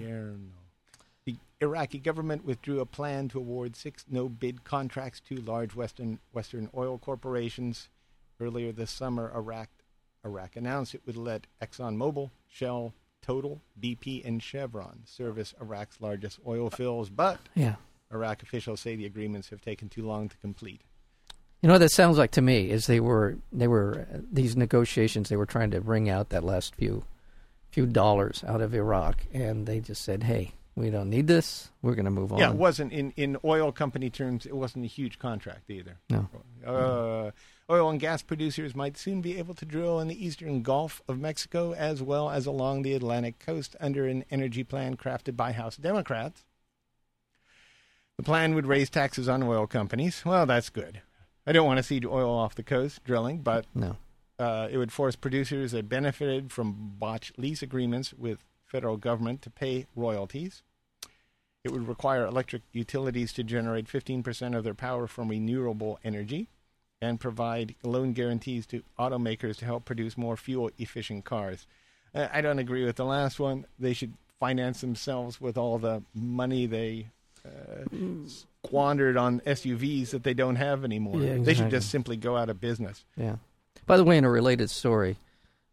Iraqi 1.61 1.99
government 1.99 2.43
withdrew 2.43 2.79
a 2.79 2.85
plan 2.85 3.27
to 3.29 3.37
award 3.37 3.75
six 3.75 4.03
no-bid 4.09 4.63
contracts 4.63 5.21
to 5.29 5.35
large 5.35 5.75
Western 5.75 6.19
Western 6.33 6.69
oil 6.75 6.97
corporations. 6.97 7.87
Earlier 8.39 8.71
this 8.71 8.89
summer, 8.89 9.31
Iraq 9.35 9.69
Iraq 10.25 10.55
announced 10.55 10.95
it 10.95 11.01
would 11.05 11.17
let 11.17 11.45
ExxonMobil, 11.61 12.31
Shell, 12.47 12.93
Total, 13.21 13.61
BP, 13.79 14.25
and 14.25 14.41
Chevron 14.41 15.01
service 15.05 15.53
Iraq's 15.61 16.01
largest 16.01 16.39
oil 16.45 16.69
fields, 16.71 17.09
but 17.09 17.39
Yeah. 17.55 17.75
Iraq 18.11 18.41
officials 18.41 18.81
say 18.81 18.95
the 18.95 19.05
agreements 19.05 19.49
have 19.49 19.61
taken 19.61 19.87
too 19.87 20.05
long 20.05 20.27
to 20.29 20.37
complete. 20.37 20.81
You 21.61 21.67
know 21.67 21.75
what 21.75 21.79
that 21.79 21.91
sounds 21.91 22.17
like 22.17 22.31
to 22.31 22.41
me 22.41 22.71
is 22.71 22.87
they 22.87 22.99
were 22.99 23.37
they 23.53 23.67
were 23.67 24.07
uh, 24.11 24.17
these 24.31 24.57
negotiations 24.57 25.29
they 25.29 25.35
were 25.37 25.45
trying 25.45 25.69
to 25.71 25.79
wring 25.79 26.09
out 26.09 26.29
that 26.29 26.43
last 26.43 26.73
few 26.75 27.03
few 27.69 27.85
dollars 27.85 28.43
out 28.47 28.61
of 28.61 28.73
Iraq 28.73 29.23
and 29.31 29.67
they 29.67 29.79
just 29.79 30.01
said, 30.01 30.23
"Hey, 30.23 30.53
we 30.75 30.89
don't 30.89 31.09
need 31.09 31.27
this. 31.27 31.69
We're 31.81 31.95
going 31.95 32.05
to 32.05 32.11
move 32.11 32.31
on." 32.33 32.39
Yeah, 32.39 32.51
it 32.51 32.55
wasn't 32.55 32.91
in, 32.93 33.11
in 33.17 33.37
oil 33.43 33.71
company 33.71 34.09
terms. 34.09 34.45
It 34.45 34.55
wasn't 34.55 34.85
a 34.85 34.87
huge 34.87 35.19
contract 35.19 35.69
either. 35.69 35.97
No. 36.09 36.29
Uh, 36.65 37.31
oil 37.69 37.89
and 37.89 37.99
gas 37.99 38.21
producers 38.21 38.75
might 38.75 38.97
soon 38.97 39.21
be 39.21 39.37
able 39.37 39.53
to 39.55 39.65
drill 39.65 39.99
in 39.99 40.07
the 40.07 40.25
eastern 40.25 40.61
Gulf 40.61 41.01
of 41.07 41.19
Mexico 41.19 41.73
as 41.73 42.01
well 42.01 42.29
as 42.29 42.45
along 42.45 42.81
the 42.83 42.93
Atlantic 42.93 43.39
coast 43.39 43.75
under 43.79 44.07
an 44.07 44.23
energy 44.31 44.63
plan 44.63 44.97
crafted 44.97 45.35
by 45.35 45.51
House 45.53 45.77
Democrats. 45.77 46.43
The 48.17 48.23
plan 48.23 48.53
would 48.55 48.67
raise 48.67 48.89
taxes 48.89 49.27
on 49.27 49.41
oil 49.41 49.65
companies. 49.67 50.23
Well, 50.25 50.45
that's 50.45 50.69
good. 50.69 51.01
I 51.47 51.53
don't 51.53 51.65
want 51.65 51.77
to 51.77 51.83
see 51.83 51.99
oil 52.05 52.29
off 52.29 52.53
the 52.55 52.61
coast 52.63 53.03
drilling, 53.03 53.39
but 53.39 53.65
No. 53.73 53.97
uh, 54.37 54.67
it 54.69 54.77
would 54.77 54.91
force 54.91 55.15
producers 55.15 55.71
that 55.71 55.89
benefited 55.89 56.51
from 56.51 56.93
botched 56.99 57.39
lease 57.39 57.63
agreements 57.63 58.13
with 58.13 58.43
federal 58.71 58.95
government 58.97 59.41
to 59.41 59.49
pay 59.49 59.85
royalties. 59.95 60.63
It 61.63 61.71
would 61.71 61.87
require 61.87 62.25
electric 62.25 62.63
utilities 62.71 63.33
to 63.33 63.43
generate 63.43 63.85
15% 63.85 64.57
of 64.57 64.63
their 64.63 64.73
power 64.73 65.05
from 65.07 65.27
renewable 65.27 65.99
energy 66.03 66.47
and 67.01 67.19
provide 67.19 67.75
loan 67.83 68.13
guarantees 68.13 68.65
to 68.67 68.83
automakers 68.97 69.57
to 69.57 69.65
help 69.65 69.85
produce 69.85 70.17
more 70.17 70.37
fuel 70.37 70.71
efficient 70.79 71.25
cars. 71.25 71.67
Uh, 72.15 72.27
I 72.31 72.41
don't 72.41 72.59
agree 72.59 72.85
with 72.85 72.95
the 72.95 73.05
last 73.05 73.39
one. 73.39 73.65
They 73.77 73.93
should 73.93 74.13
finance 74.39 74.81
themselves 74.81 75.39
with 75.41 75.57
all 75.57 75.77
the 75.77 76.01
money 76.15 76.65
they 76.65 77.07
uh, 77.45 77.85
squandered 78.63 79.17
on 79.17 79.39
SUVs 79.41 80.11
that 80.11 80.23
they 80.23 80.33
don't 80.33 80.55
have 80.55 80.83
anymore. 80.83 81.21
Yeah, 81.21 81.37
They 81.39 81.53
should 81.53 81.69
just 81.69 81.89
simply 81.89 82.17
go 82.17 82.37
out 82.37 82.49
of 82.49 82.61
business. 82.61 83.03
Yeah. 83.17 83.35
By 83.85 83.97
the 83.97 84.03
way, 84.03 84.17
in 84.17 84.23
a 84.23 84.29
related 84.29 84.69
story 84.69 85.17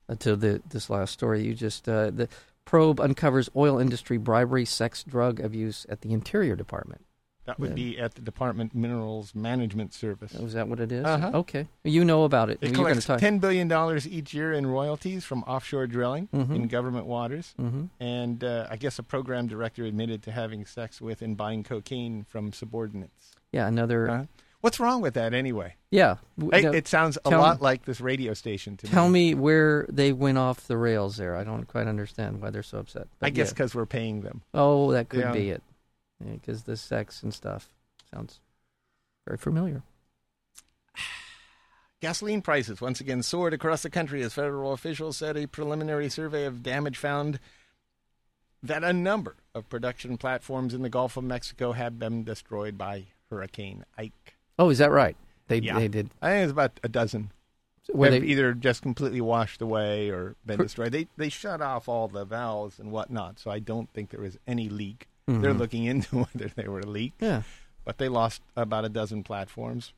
uh, 0.09 0.17
to 0.17 0.35
the 0.37 0.63
this 0.69 0.89
last 0.91 1.13
story, 1.13 1.45
you 1.45 1.55
just 1.55 1.89
uh, 1.89 2.11
the 2.11 2.29
probe 2.69 3.01
uncovers 3.01 3.49
oil 3.57 3.79
industry 3.79 4.19
bribery, 4.19 4.67
sex, 4.67 5.03
drug 5.03 5.41
abuse 5.41 5.87
at 5.89 6.03
the 6.03 6.13
Interior 6.13 6.55
Department. 6.55 7.03
That 7.47 7.59
would 7.59 7.75
be 7.75 7.99
at 7.99 8.15
the 8.15 8.21
Department 8.21 8.75
Minerals 8.75 9.35
Management 9.35 9.95
Service. 9.95 10.37
Oh, 10.39 10.45
is 10.45 10.53
that 10.53 10.69
what 10.69 10.81
it 10.81 10.93
is? 10.93 11.03
Uh-huh. 11.03 11.31
Okay, 11.33 11.67
you 11.83 12.05
know 12.05 12.25
about 12.25 12.51
it. 12.51 12.59
It 12.61 12.67
You're 12.67 12.75
collects 12.75 13.07
talk- 13.07 13.21
ten 13.21 13.39
billion 13.39 13.69
dollars 13.69 14.07
each 14.07 14.35
year 14.35 14.53
in 14.53 14.67
royalties 14.67 15.25
from 15.25 15.45
offshore 15.45 15.87
drilling 15.87 16.29
Mhm. 16.35 16.55
in 16.55 16.69
government 16.69 17.07
waters, 17.07 17.55
Mhm. 17.59 17.89
and 18.01 18.45
uh, 18.45 18.67
I 18.69 18.77
guess 18.77 18.99
a 18.99 19.03
program 19.03 19.47
director 19.47 19.85
admitted 19.87 20.23
to 20.25 20.31
having 20.33 20.67
sex 20.67 21.01
with 21.01 21.23
and 21.23 21.39
buying 21.39 21.63
cocaine 21.65 22.27
from 22.29 22.53
subordinates. 22.53 23.33
Yeah, 23.51 23.67
another. 23.67 24.09
Huh? 24.09 24.25
What's 24.61 24.81
wrong 24.81 25.01
with 25.01 25.15
that 25.15 25.35
anyway? 25.35 25.77
Yeah, 25.91 26.17
Hey, 26.51 26.63
no, 26.63 26.73
it 26.73 26.89
sounds 26.89 27.17
a 27.25 27.31
tell- 27.31 27.41
lot 27.41 27.63
like 27.63 27.85
this 27.85 28.01
radio 28.01 28.35
station 28.35 28.77
to 28.79 28.87
tell 28.89 29.09
me. 29.09 29.31
me 29.31 29.35
where 29.41 29.87
they 29.89 30.13
went 30.13 30.37
off 30.39 30.67
the 30.67 30.77
rails 30.77 31.17
there. 31.17 31.37
I 31.37 31.45
don't 31.45 31.67
quite 31.67 31.87
understand 31.87 32.43
why 32.43 32.51
they're 32.51 32.65
so 32.65 32.79
upset. 32.79 33.07
I 33.23 33.31
guess 33.31 33.49
yeah. 33.49 33.53
because 33.53 33.75
we're 33.75 33.87
paying 33.87 34.23
them. 34.23 34.43
Oh, 34.53 34.91
that 34.93 35.09
could 35.09 35.21
Yeah. 35.21 35.33
be 35.33 35.51
it. 35.51 35.63
Because 36.21 36.65
the 36.65 36.77
sex 36.77 37.23
and 37.23 37.33
stuff 37.33 37.69
sounds 38.13 38.41
very 39.27 39.39
familiar. 39.39 39.83
Gasoline 42.01 42.43
prices 42.43 42.81
once 42.81 43.01
again 43.01 43.23
soared 43.23 43.55
across 43.55 43.83
the 43.83 43.91
country 43.91 44.23
as 44.23 44.35
federal 44.35 44.73
officials 44.73 45.17
said 45.17 45.37
a 45.37 45.47
preliminary 45.47 46.09
survey 46.09 46.45
of 46.45 46.63
damage 46.63 46.97
found 46.97 47.39
that 48.63 48.83
a 48.85 48.93
number 48.93 49.37
of 49.55 49.69
production 49.69 50.17
platforms 50.17 50.75
in 50.75 50.83
the 50.83 50.89
Gulf 50.89 51.17
of 51.17 51.25
Mexico 51.25 51.73
had 51.73 51.99
been 51.99 52.25
destroyed 52.25 52.77
by 52.77 53.05
Hurricane 53.31 53.85
Ike. 53.97 54.35
Oh, 54.59 54.71
is 54.71 54.79
that 54.79 54.91
right? 54.91 55.17
They 55.49 55.59
Yeah. 55.59 55.79
they 55.79 55.89
did. 55.89 56.11
I 56.21 56.31
think 56.31 56.43
it's 56.45 56.53
about 56.53 56.81
a 56.83 56.89
dozen. 56.89 57.33
Were 57.93 58.11
They've 58.11 58.21
they, 58.21 58.29
either 58.29 58.53
just 58.53 58.83
completely 58.83 59.23
washed 59.23 59.63
away 59.63 60.11
or 60.11 60.37
been 60.45 60.59
destroyed. 60.59 60.93
They 60.93 61.09
they 61.17 61.31
shut 61.31 61.63
off 61.63 61.89
all 61.89 62.07
the 62.09 62.25
valves 62.27 62.79
and 62.79 62.91
whatnot, 62.91 63.39
so 63.39 63.51
I 63.51 63.61
don't 63.61 63.89
think 63.95 64.11
there 64.11 64.21
was 64.21 64.37
any 64.47 64.69
leak. 64.69 65.09
They're 65.27 65.55
Mhm. 65.55 65.59
looking 65.59 65.85
into 65.85 66.17
whether 66.25 66.49
they 66.55 66.69
were 66.69 66.83
leaked. 66.83 67.23
Yeah. 67.23 67.43
but 67.85 67.97
they 67.97 68.09
lost 68.09 68.43
about 68.55 68.85
a 68.85 68.89
dozen 68.91 69.23
platforms. 69.25 69.95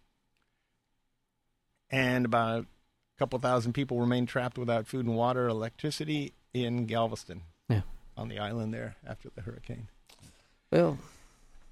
And 1.90 2.24
about 2.24 2.62
a 2.62 3.18
couple 3.18 3.38
thousand 3.40 3.72
people 3.72 3.98
remained 3.98 4.28
trapped 4.28 4.58
without 4.58 4.86
food 4.86 5.06
and 5.06 5.16
water, 5.16 5.48
electricity 5.48 6.32
in 6.54 6.86
Galveston, 6.86 7.42
Yeah. 7.68 7.82
on 8.16 8.28
the 8.28 8.38
island 8.38 8.72
there 8.72 8.94
after 9.04 9.28
the 9.34 9.42
hurricane. 9.42 9.88
Well, 10.70 10.98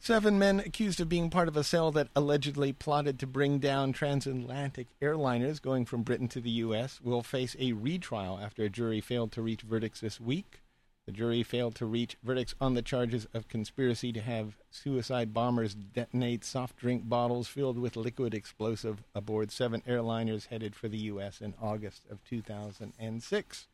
Seven 0.00 0.38
men 0.38 0.60
accused 0.60 1.00
of 1.00 1.08
being 1.08 1.28
part 1.28 1.48
of 1.48 1.56
a 1.56 1.64
cell 1.64 1.90
that 1.92 2.08
allegedly 2.14 2.72
plotted 2.72 3.18
to 3.18 3.26
bring 3.26 3.58
down 3.58 3.92
transatlantic 3.92 4.86
airliners 5.02 5.60
going 5.60 5.84
from 5.84 6.02
Britain 6.02 6.28
to 6.28 6.40
the 6.40 6.50
U.S. 6.50 7.00
will 7.02 7.22
face 7.22 7.56
a 7.58 7.72
retrial 7.72 8.38
after 8.38 8.64
a 8.64 8.70
jury 8.70 9.00
failed 9.00 9.32
to 9.32 9.42
reach 9.42 9.62
verdicts 9.62 10.00
this 10.00 10.20
week. 10.20 10.60
The 11.06 11.12
jury 11.12 11.42
failed 11.42 11.74
to 11.76 11.86
reach 11.86 12.16
verdicts 12.22 12.54
on 12.60 12.74
the 12.74 12.82
charges 12.82 13.26
of 13.34 13.48
conspiracy 13.48 14.12
to 14.12 14.20
have 14.20 14.58
suicide 14.70 15.34
bombers 15.34 15.74
detonate 15.74 16.44
soft 16.44 16.76
drink 16.76 17.08
bottles 17.08 17.48
filled 17.48 17.78
with 17.78 17.96
liquid 17.96 18.34
explosive 18.34 19.02
aboard 19.14 19.50
seven 19.50 19.82
airliners 19.88 20.46
headed 20.46 20.74
for 20.76 20.88
the 20.88 20.98
U.S. 20.98 21.40
in 21.40 21.54
August 21.60 22.02
of 22.10 22.22
2006. 22.24 23.68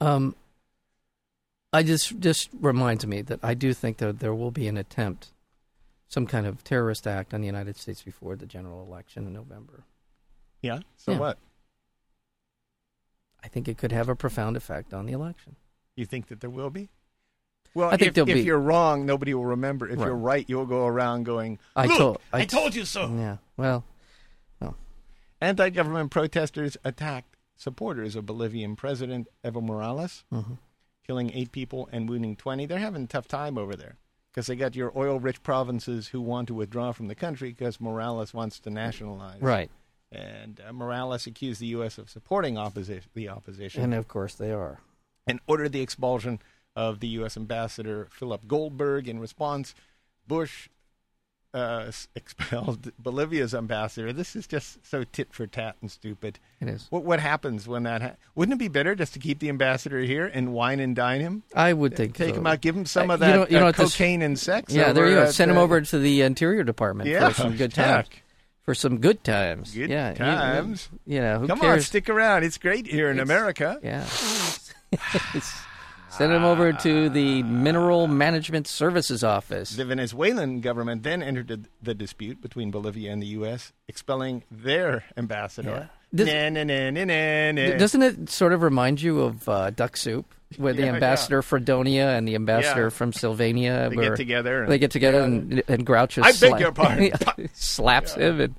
um, 0.00 0.34
I 1.72 1.82
just 1.82 2.18
just 2.18 2.48
reminds 2.60 3.06
me 3.06 3.22
that 3.22 3.40
I 3.42 3.54
do 3.54 3.72
think 3.72 3.98
that 3.98 4.18
there 4.20 4.34
will 4.34 4.50
be 4.50 4.66
an 4.66 4.76
attempt, 4.76 5.28
some 6.08 6.26
kind 6.26 6.46
of 6.46 6.64
terrorist 6.64 7.06
act 7.06 7.32
on 7.32 7.40
the 7.40 7.46
United 7.46 7.76
States 7.76 8.02
before 8.02 8.34
the 8.36 8.46
general 8.46 8.82
election 8.82 9.26
in 9.26 9.32
November. 9.32 9.84
Yeah? 10.62 10.80
So 10.96 11.12
Yeah. 11.12 11.18
what? 11.18 11.38
I 13.42 13.48
think 13.48 13.68
it 13.68 13.78
could 13.78 13.92
have 13.92 14.08
a 14.08 14.16
profound 14.16 14.56
effect 14.56 14.92
on 14.92 15.06
the 15.06 15.12
election. 15.12 15.56
You 15.96 16.04
think 16.06 16.26
that 16.28 16.40
there 16.40 16.50
will 16.50 16.70
be? 16.70 16.88
Well, 17.72 17.88
I 17.88 17.96
think 17.96 18.18
if, 18.18 18.28
if 18.28 18.34
be- 18.34 18.42
you're 18.42 18.58
wrong, 18.58 19.06
nobody 19.06 19.32
will 19.32 19.46
remember. 19.46 19.88
If 19.88 19.98
Right. 19.98 20.06
you're 20.06 20.16
right, 20.16 20.44
you'll 20.48 20.66
go 20.66 20.86
around 20.86 21.22
going, 21.24 21.58
I 21.76 21.86
Look, 21.86 21.98
told 21.98 22.18
I, 22.32 22.44
told 22.44 22.74
you 22.74 22.84
so. 22.84 23.08
Yeah. 23.14 23.36
Well, 23.56 23.84
Anti-government 25.42 26.10
protesters 26.10 26.76
attacked 26.84 27.34
supporters 27.56 28.14
of 28.14 28.26
Bolivian 28.26 28.76
President 28.76 29.26
Evo 29.42 29.62
Morales, 29.62 30.22
mhm. 30.30 30.58
Killing 31.10 31.32
eight 31.34 31.50
people 31.50 31.88
and 31.90 32.08
wounding 32.08 32.36
20. 32.36 32.66
They're 32.66 32.78
having 32.78 33.02
a 33.02 33.06
tough 33.08 33.26
time 33.26 33.58
over 33.58 33.74
there 33.74 33.96
because 34.30 34.46
they 34.46 34.54
got 34.54 34.76
your 34.76 34.92
oil-rich 34.96 35.42
provinces 35.42 36.06
who 36.06 36.20
want 36.20 36.46
to 36.46 36.54
withdraw 36.54 36.92
from 36.92 37.08
the 37.08 37.16
country 37.16 37.48
because 37.50 37.80
Morales 37.80 38.32
wants 38.32 38.60
to 38.60 38.70
nationalize. 38.70 39.42
right. 39.42 39.68
And 40.12 40.60
uh, 40.64 40.72
Morales 40.72 41.26
accused 41.26 41.60
the 41.60 41.66
U.S. 41.78 41.98
of 41.98 42.08
supporting 42.10 42.56
opposition, 42.56 43.10
the 43.14 43.28
opposition 43.28 43.82
And 43.82 43.92
of 43.92 44.06
course 44.06 44.34
they 44.36 44.52
are. 44.52 44.78
and 45.26 45.40
ordered 45.48 45.72
the 45.72 45.80
expulsion 45.82 46.38
of 46.76 47.00
the 47.00 47.08
U.S. 47.18 47.36
ambassador 47.36 48.06
Philip 48.12 48.46
Goldberg. 48.46 49.08
In 49.08 49.18
response, 49.18 49.74
Bush 50.28 50.68
uh, 51.52 51.90
expelled 52.14 52.92
Bolivia's 52.98 53.54
ambassador. 53.54 54.12
This 54.12 54.36
is 54.36 54.46
just 54.46 54.84
so 54.86 55.04
tit 55.04 55.32
for 55.32 55.46
tat 55.46 55.76
and 55.80 55.90
stupid. 55.90 56.38
It 56.60 56.68
is. 56.68 56.86
What 56.90 57.04
what 57.04 57.18
happens 57.20 57.66
when 57.66 57.82
that? 57.84 58.02
Ha- 58.02 58.14
Wouldn't 58.34 58.54
it 58.54 58.58
be 58.58 58.68
better 58.68 58.94
just 58.94 59.12
to 59.14 59.18
keep 59.18 59.38
the 59.40 59.48
ambassador 59.48 59.98
here 60.00 60.26
and 60.26 60.52
wine 60.52 60.78
and 60.80 60.94
dine 60.94 61.20
him? 61.20 61.42
I 61.54 61.72
would 61.72 61.96
think 61.96 62.14
Take 62.16 62.34
so. 62.34 62.40
him 62.40 62.46
out, 62.46 62.60
give 62.60 62.76
him 62.76 62.86
some 62.86 63.10
Uh, 63.10 63.14
of 63.14 63.20
you 63.20 63.26
that 63.26 63.36
know- 63.36 63.46
you 63.48 63.56
know 63.56 63.62
uh, 63.62 63.64
what 63.66 63.76
this- 63.76 63.92
cocaine 63.92 64.22
and 64.22 64.38
sex. 64.38 64.72
Yeah, 64.72 64.92
there 64.92 65.08
you 65.08 65.14
go. 65.16 65.30
Send 65.30 65.50
him 65.50 65.58
uh, 65.58 65.62
over 65.62 65.80
to 65.80 65.98
the 65.98 66.22
Interior 66.22 66.62
Department 66.64 67.08
Yeah, 67.08 67.28
for 67.28 67.34
some 67.34 67.56
good 67.56 67.72
times. 67.74 68.08
heck. 68.08 68.22
For 68.62 68.74
some 68.74 68.98
good 68.98 69.24
times. 69.24 69.74
Good 69.74 69.90
yeah, 69.90 70.12
times. 70.14 70.88
You, 71.06 71.20
know, 71.20 71.40
who 71.40 71.46
Come 71.48 71.60
on, 71.62 71.80
stick 71.80 72.08
around. 72.08 72.44
It's 72.44 72.58
great 72.58 72.86
here 72.86 73.10
in 73.10 73.18
It's- 73.18 73.28
America. 73.28 73.80
Yeah. 73.82 74.06
Send 76.10 76.32
him 76.32 76.44
over 76.44 76.72
to 76.72 77.08
the 77.08 77.42
Mineral 77.44 78.06
Management 78.08 78.66
Services 78.66 79.22
Office. 79.24 79.70
The 79.76 79.84
Venezuelan 79.84 80.60
government 80.60 81.02
then 81.04 81.22
entered 81.22 81.68
the, 81.82 81.94
dispute 81.94 82.42
between 82.42 82.70
Bolivia 82.70 83.12
and 83.12 83.22
the 83.22 83.28
U.S., 83.28 83.72
expelling 83.88 84.42
their 84.50 85.04
ambassador. 85.16 85.88
Does- 86.14 86.26
Na, 86.26 86.48
na, 86.48 86.64
na, 86.64 86.90
na, 86.90 87.04
na, 87.04 87.52
na. 87.52 87.66
D- 87.72 87.76
Doesn't 87.78 88.02
it 88.02 88.28
sort 88.30 88.52
of 88.52 88.62
remind 88.62 89.00
you 89.00 89.20
of 89.20 89.48
uh, 89.48 89.70
Duck 89.70 89.96
Soup, 89.96 90.26
where 90.56 90.72
the 90.72 90.82
Yeah, 90.82 90.94
ambassador 90.94 91.40
Fredonia 91.42 92.08
and 92.08 92.26
the 92.26 92.34
ambassador 92.34 92.84
Yeah. 92.84 92.88
from 92.88 93.12
Sylvania 93.12 93.86
They 93.88 93.96
were- 93.96 94.02
get 94.02 94.16
together. 94.16 94.62
And, 94.64 94.72
They 94.72 94.78
get 94.78 94.90
together 94.90 95.20
and, 95.22 95.62
and 95.68 95.86
Groucho 95.86 96.22
I 96.24 96.32
beg 96.32 96.58
your 96.60 96.72
pardon. 96.72 97.12
slaps 97.54 98.14
him 98.14 98.40
and 98.40 98.54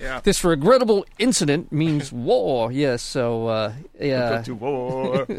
yeah. 0.00 0.20
this 0.22 0.44
regrettable 0.44 1.04
incident 1.18 1.72
means 1.72 2.12
war. 2.12 2.70
Yes, 2.72 3.02
so 3.02 3.46
uh, 3.48 3.72
yeah. 4.00 4.42
To 4.42 4.54
war. 4.54 5.26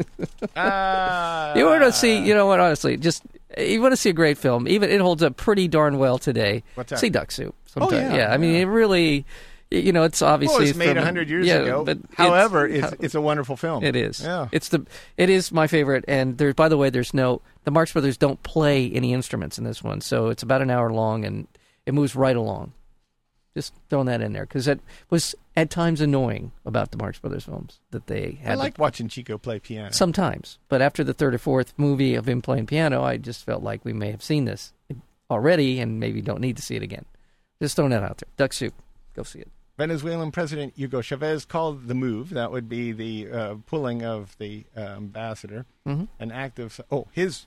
Ah. 0.56 1.54
You 1.54 1.64
want 1.66 1.82
to 1.82 1.92
see, 1.92 2.18
you 2.18 2.34
know 2.34 2.46
what? 2.46 2.60
Honestly, 2.60 2.96
just 2.96 3.22
you 3.56 3.80
want 3.80 3.92
to 3.92 3.96
see 3.96 4.10
a 4.10 4.14
great 4.14 4.36
film. 4.38 4.66
Even 4.68 4.90
it 4.90 5.00
holds 5.00 5.22
up 5.22 5.36
pretty 5.36 5.68
darn 5.68 5.98
well 5.98 6.18
today. 6.18 6.62
What's 6.74 6.90
that? 6.90 6.98
See 6.98 7.08
Duck 7.10 7.30
Soup. 7.30 7.54
Oh, 7.76 7.88
sometime. 7.88 8.14
yeah, 8.14 8.32
I 8.32 8.36
mean, 8.36 8.56
it 8.56 8.64
really, 8.64 9.24
you 9.70 9.92
know, 9.92 10.02
it's 10.02 10.22
obviously 10.22 10.54
Well, 10.54 10.64
it 10.64 10.70
was 10.70 10.76
made 10.76 10.96
hundred 10.96 11.28
years 11.30 11.46
yeah, 11.46 11.56
ago. 11.58 11.84
But 11.84 11.98
However, 12.14 12.66
it's, 12.66 12.90
how- 12.90 12.96
it's 12.98 13.14
a 13.14 13.20
wonderful 13.20 13.56
film. 13.56 13.84
It 13.84 13.94
is. 13.96 14.20
Yeah. 14.20 14.48
It's 14.52 14.68
the 14.70 14.84
it 15.16 15.30
is 15.30 15.52
my 15.52 15.66
favorite. 15.66 16.04
And 16.08 16.36
there, 16.38 16.52
by 16.52 16.68
the 16.68 16.76
way, 16.76 16.90
there's 16.90 17.14
no 17.14 17.42
the 17.64 17.70
Marx 17.70 17.92
Brothers 17.92 18.16
don't 18.16 18.42
play 18.42 18.90
any 18.90 19.12
instruments 19.12 19.56
in 19.58 19.64
this 19.64 19.82
one, 19.82 20.00
so 20.00 20.28
it's 20.28 20.42
about 20.42 20.62
an 20.62 20.70
hour 20.70 20.92
long 20.92 21.24
and 21.24 21.46
it 21.86 21.94
moves 21.94 22.16
right 22.16 22.36
along. 22.36 22.72
Just 23.54 23.74
throwing 23.88 24.06
that 24.06 24.20
in 24.20 24.32
there 24.32 24.46
because 24.46 24.68
it 24.68 24.80
was 25.10 25.34
at 25.56 25.70
times 25.70 26.00
annoying 26.00 26.52
about 26.64 26.92
the 26.92 26.96
Marx 26.98 27.18
Brothers 27.18 27.44
films 27.44 27.80
that 27.90 28.06
they 28.06 28.38
had. 28.42 28.52
I 28.52 28.54
like 28.54 28.78
watching 28.78 29.08
Chico 29.08 29.38
play 29.38 29.58
piano. 29.58 29.92
sometimes, 29.92 30.58
but 30.68 30.80
after 30.80 31.02
the 31.02 31.12
third 31.14 31.34
or 31.34 31.38
fourth 31.38 31.74
movie 31.76 32.14
of 32.14 32.28
him 32.28 32.42
playing 32.42 32.66
piano, 32.66 33.02
I 33.02 33.16
just 33.16 33.44
felt 33.44 33.62
like 33.62 33.84
we 33.84 33.92
may 33.92 34.12
have 34.12 34.22
seen 34.22 34.44
this 34.44 34.72
already 35.30 35.80
and 35.80 35.98
maybe 35.98 36.22
don't 36.22 36.40
need 36.40 36.56
to 36.56 36.62
see 36.62 36.76
it 36.76 36.82
again. 36.82 37.06
Just 37.60 37.74
throwing 37.76 37.90
that 37.90 38.04
out 38.04 38.18
there. 38.18 38.28
Duck 38.36 38.52
Soup, 38.52 38.74
go 39.14 39.22
see 39.24 39.40
it. 39.40 39.48
Venezuelan 39.76 40.30
President 40.30 40.74
Hugo 40.76 41.00
Chavez 41.00 41.44
called 41.46 41.88
the 41.88 41.94
move, 41.94 42.30
that 42.30 42.52
would 42.52 42.68
be 42.68 42.92
the 42.92 43.30
uh, 43.32 43.54
pulling 43.66 44.02
of 44.04 44.36
the 44.38 44.64
uh, 44.76 44.80
ambassador, 44.80 45.64
hmm 45.86 46.04
an 46.18 46.30
act 46.30 46.58
of, 46.58 46.80
oh, 46.90 47.08
his, 47.12 47.46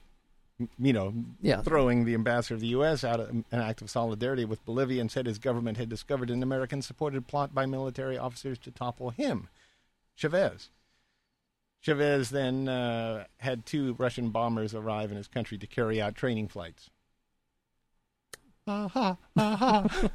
you 0.78 0.92
know, 0.92 1.12
Yeah. 1.40 1.62
throwing 1.62 2.04
the 2.04 2.14
ambassador 2.14 2.54
of 2.54 2.60
the 2.60 2.68
U.S. 2.68 3.02
out 3.04 3.20
of 3.20 3.28
an 3.30 3.44
act 3.52 3.82
of 3.82 3.90
solidarity 3.90 4.44
with 4.44 4.64
Bolivia 4.64 5.00
and 5.00 5.10
said 5.10 5.26
his 5.26 5.38
government 5.38 5.78
had 5.78 5.88
discovered 5.88 6.30
an 6.30 6.42
American 6.42 6.80
supported 6.82 7.26
plot 7.26 7.54
by 7.54 7.66
military 7.66 8.16
officers 8.16 8.58
to 8.58 8.70
topple 8.70 9.10
him, 9.10 9.48
Chavez. 10.16 10.70
Chavez 11.82 12.30
then 12.30 12.68
uh, 12.68 13.24
had 13.38 13.66
two 13.66 13.94
Russian 13.98 14.30
bombers 14.30 14.74
arrive 14.74 15.10
in 15.10 15.16
his 15.16 15.28
country 15.28 15.58
to 15.58 15.66
carry 15.66 16.00
out 16.00 16.14
training 16.14 16.48
flights. 16.48 16.88
Aha, 18.66 19.16
aha. 19.36 20.10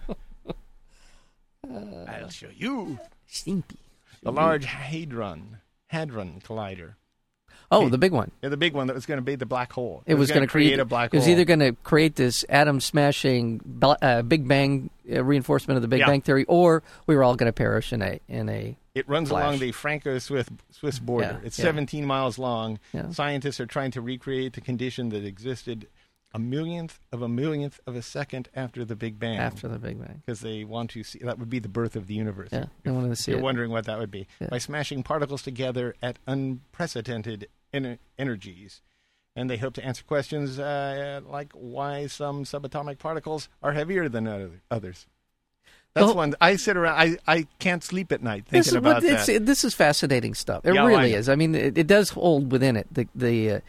I'll 2.08 2.30
show 2.30 2.50
you. 2.56 2.98
Stimpy. 3.30 3.76
The 4.24 4.32
Large 4.32 4.66
Hadron 4.66 5.58
Hadron 5.88 6.42
Collider. 6.44 6.96
Oh, 7.72 7.88
the 7.90 7.98
big 7.98 8.12
one. 8.12 8.32
Yeah, 8.42 8.50
the 8.50 8.58
big 8.58 8.74
one 8.74 8.88
that 8.88 8.96
was 8.96 9.06
going 9.06 9.20
to 9.20 9.24
be 9.24 9.36
the 9.36 9.46
black 9.46 9.72
hole. 9.72 10.02
It, 10.06 10.16
was 10.16 10.30
going 10.30 10.40
going 10.40 10.48
to 10.48 10.52
create 10.52 10.80
a 10.80 10.86
black 10.86 11.12
hole. 11.12 11.18
It 11.18 11.22
was 11.22 11.30
either 11.30 11.46
going 11.46 11.60
to 11.60 11.74
create 11.84 12.16
this 12.16 12.44
atom 12.50 12.80
smashing 12.82 13.62
uh, 14.02 14.24
Big 14.24 14.48
Bang 14.48 14.90
uh, 15.12 15.24
reinforcement 15.24 15.76
of 15.76 15.82
the 15.84 15.88
Big 15.88 16.00
Yeah. 16.00 16.08
Bang 16.08 16.22
theory, 16.22 16.46
or 16.46 16.82
we 17.06 17.16
were 17.16 17.24
all 17.24 17.36
going 17.36 17.48
to 17.50 17.54
perish 17.54 17.94
in 17.94 18.02
a 18.02 18.20
in 18.28 18.50
a. 18.50 18.76
It 18.96 19.08
runs 19.08 19.30
Flash. 19.30 19.44
along 19.44 19.60
the 19.60 19.72
Franco-Swiss 19.72 21.00
border. 21.00 21.40
Yeah, 21.42 21.48
it's 21.48 21.58
yeah. 21.60 21.66
17 21.66 22.06
miles 22.06 22.38
long. 22.40 22.80
Scientists 23.12 23.60
are 23.60 23.66
trying 23.68 23.92
to 23.92 24.02
recreate 24.02 24.54
the 24.54 24.62
condition 24.62 25.10
that 25.10 25.24
existed 25.24 25.88
a 26.34 26.40
millionth 26.40 27.00
of 27.12 27.22
a 27.24 27.30
millionth 27.30 27.80
of 27.88 27.96
a 27.96 28.02
second 28.02 28.50
after 28.56 28.84
the 28.86 28.96
Big 28.96 29.18
Bang. 29.20 29.38
After 29.38 29.68
the 29.68 29.80
Big 29.80 30.00
Bang, 30.00 30.22
because 30.26 30.42
they 30.42 30.64
want 30.64 30.90
to 30.92 31.04
see 31.04 31.20
that 31.24 31.40
would 31.40 31.50
be 31.50 31.60
the 31.60 31.70
birth 31.70 31.96
of 31.96 32.08
the 32.08 32.14
universe. 32.14 32.50
yeah, 32.52 32.66
they 32.84 32.92
wanted 32.92 33.10
to 33.10 33.16
see 33.16 33.32
You're 33.32 33.40
it. 33.40 33.44
wondering 33.44 33.72
what 33.72 33.86
that 33.86 33.98
would 34.00 34.12
be 34.12 34.28
Yeah. 34.40 34.48
by 34.50 34.58
smashing 34.58 35.02
particles 35.04 35.42
together 35.44 35.96
at 36.04 36.20
unprecedented 36.28 37.48
ener- 37.74 38.00
energies. 38.18 38.82
And 39.36 39.50
they 39.50 39.58
hope 39.58 39.74
to 39.76 39.86
answer 39.86 40.04
questions 40.04 40.60
uh, 40.60 41.22
like 41.26 41.52
why 41.54 42.08
some 42.08 42.44
subatomic 42.44 42.98
particles 42.98 43.48
are 43.64 43.74
heavier 43.74 44.10
than 44.10 44.28
other- 44.28 44.62
others. 44.70 45.06
That's 45.94 46.06
Well- 46.08 46.16
one 46.16 46.36
I 46.42 46.56
sit 46.58 46.76
around. 46.78 47.00
I, 47.00 47.18
I 47.28 47.48
can't 47.60 47.84
sleep 47.84 48.12
at 48.12 48.22
night 48.22 48.46
thinking 48.48 48.70
is, 48.70 48.74
about 48.74 49.04
it's, 49.04 49.28
that. 49.28 49.36
it- 49.36 49.46
this 49.46 49.64
is 49.64 49.74
fascinating 49.74 50.34
stuff. 50.34 50.66
It 50.66 50.74
Yeah, 50.74 50.84
well, 50.84 50.96
I 50.96 51.02
really 51.04 51.14
is. 51.14 51.30
I 51.30 51.36
mean, 51.36 51.56
it, 51.56 51.78
it 51.78 51.88
does 51.88 52.10
hold 52.10 52.52
within 52.52 52.76
it 52.76 52.88
the 52.92 53.08
the 53.16 53.52
uh, 53.52 53.60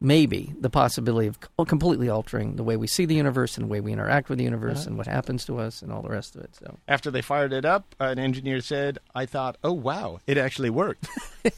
maybe 0.00 0.52
the 0.58 0.70
possibility 0.70 1.26
of 1.28 1.38
completely 1.68 2.08
altering 2.08 2.56
the 2.56 2.64
way 2.64 2.76
we 2.76 2.86
see 2.86 3.04
the 3.04 3.14
universe 3.14 3.56
and 3.58 3.66
the 3.66 3.70
way 3.70 3.80
we 3.80 3.92
interact 3.92 4.28
with 4.30 4.38
the 4.38 4.44
universe 4.44 4.80
Uh-huh. 4.80 4.88
and 4.88 4.98
what 4.98 5.06
happens 5.06 5.44
to 5.44 5.58
us 5.58 5.82
and 5.82 5.92
all 5.92 6.02
the 6.02 6.08
rest 6.08 6.34
of 6.36 6.42
it. 6.42 6.56
So 6.56 6.76
After 6.88 7.10
they 7.10 7.22
fired 7.22 7.52
it 7.52 7.64
up, 7.66 7.94
an 8.00 8.18
engineer 8.18 8.60
said, 8.62 8.98
"I 9.14 9.26
thought, 9.26 9.58
oh 9.62 9.72
wow, 9.74 10.20
it 10.26 10.38
actually 10.38 10.70
worked." 10.70 11.06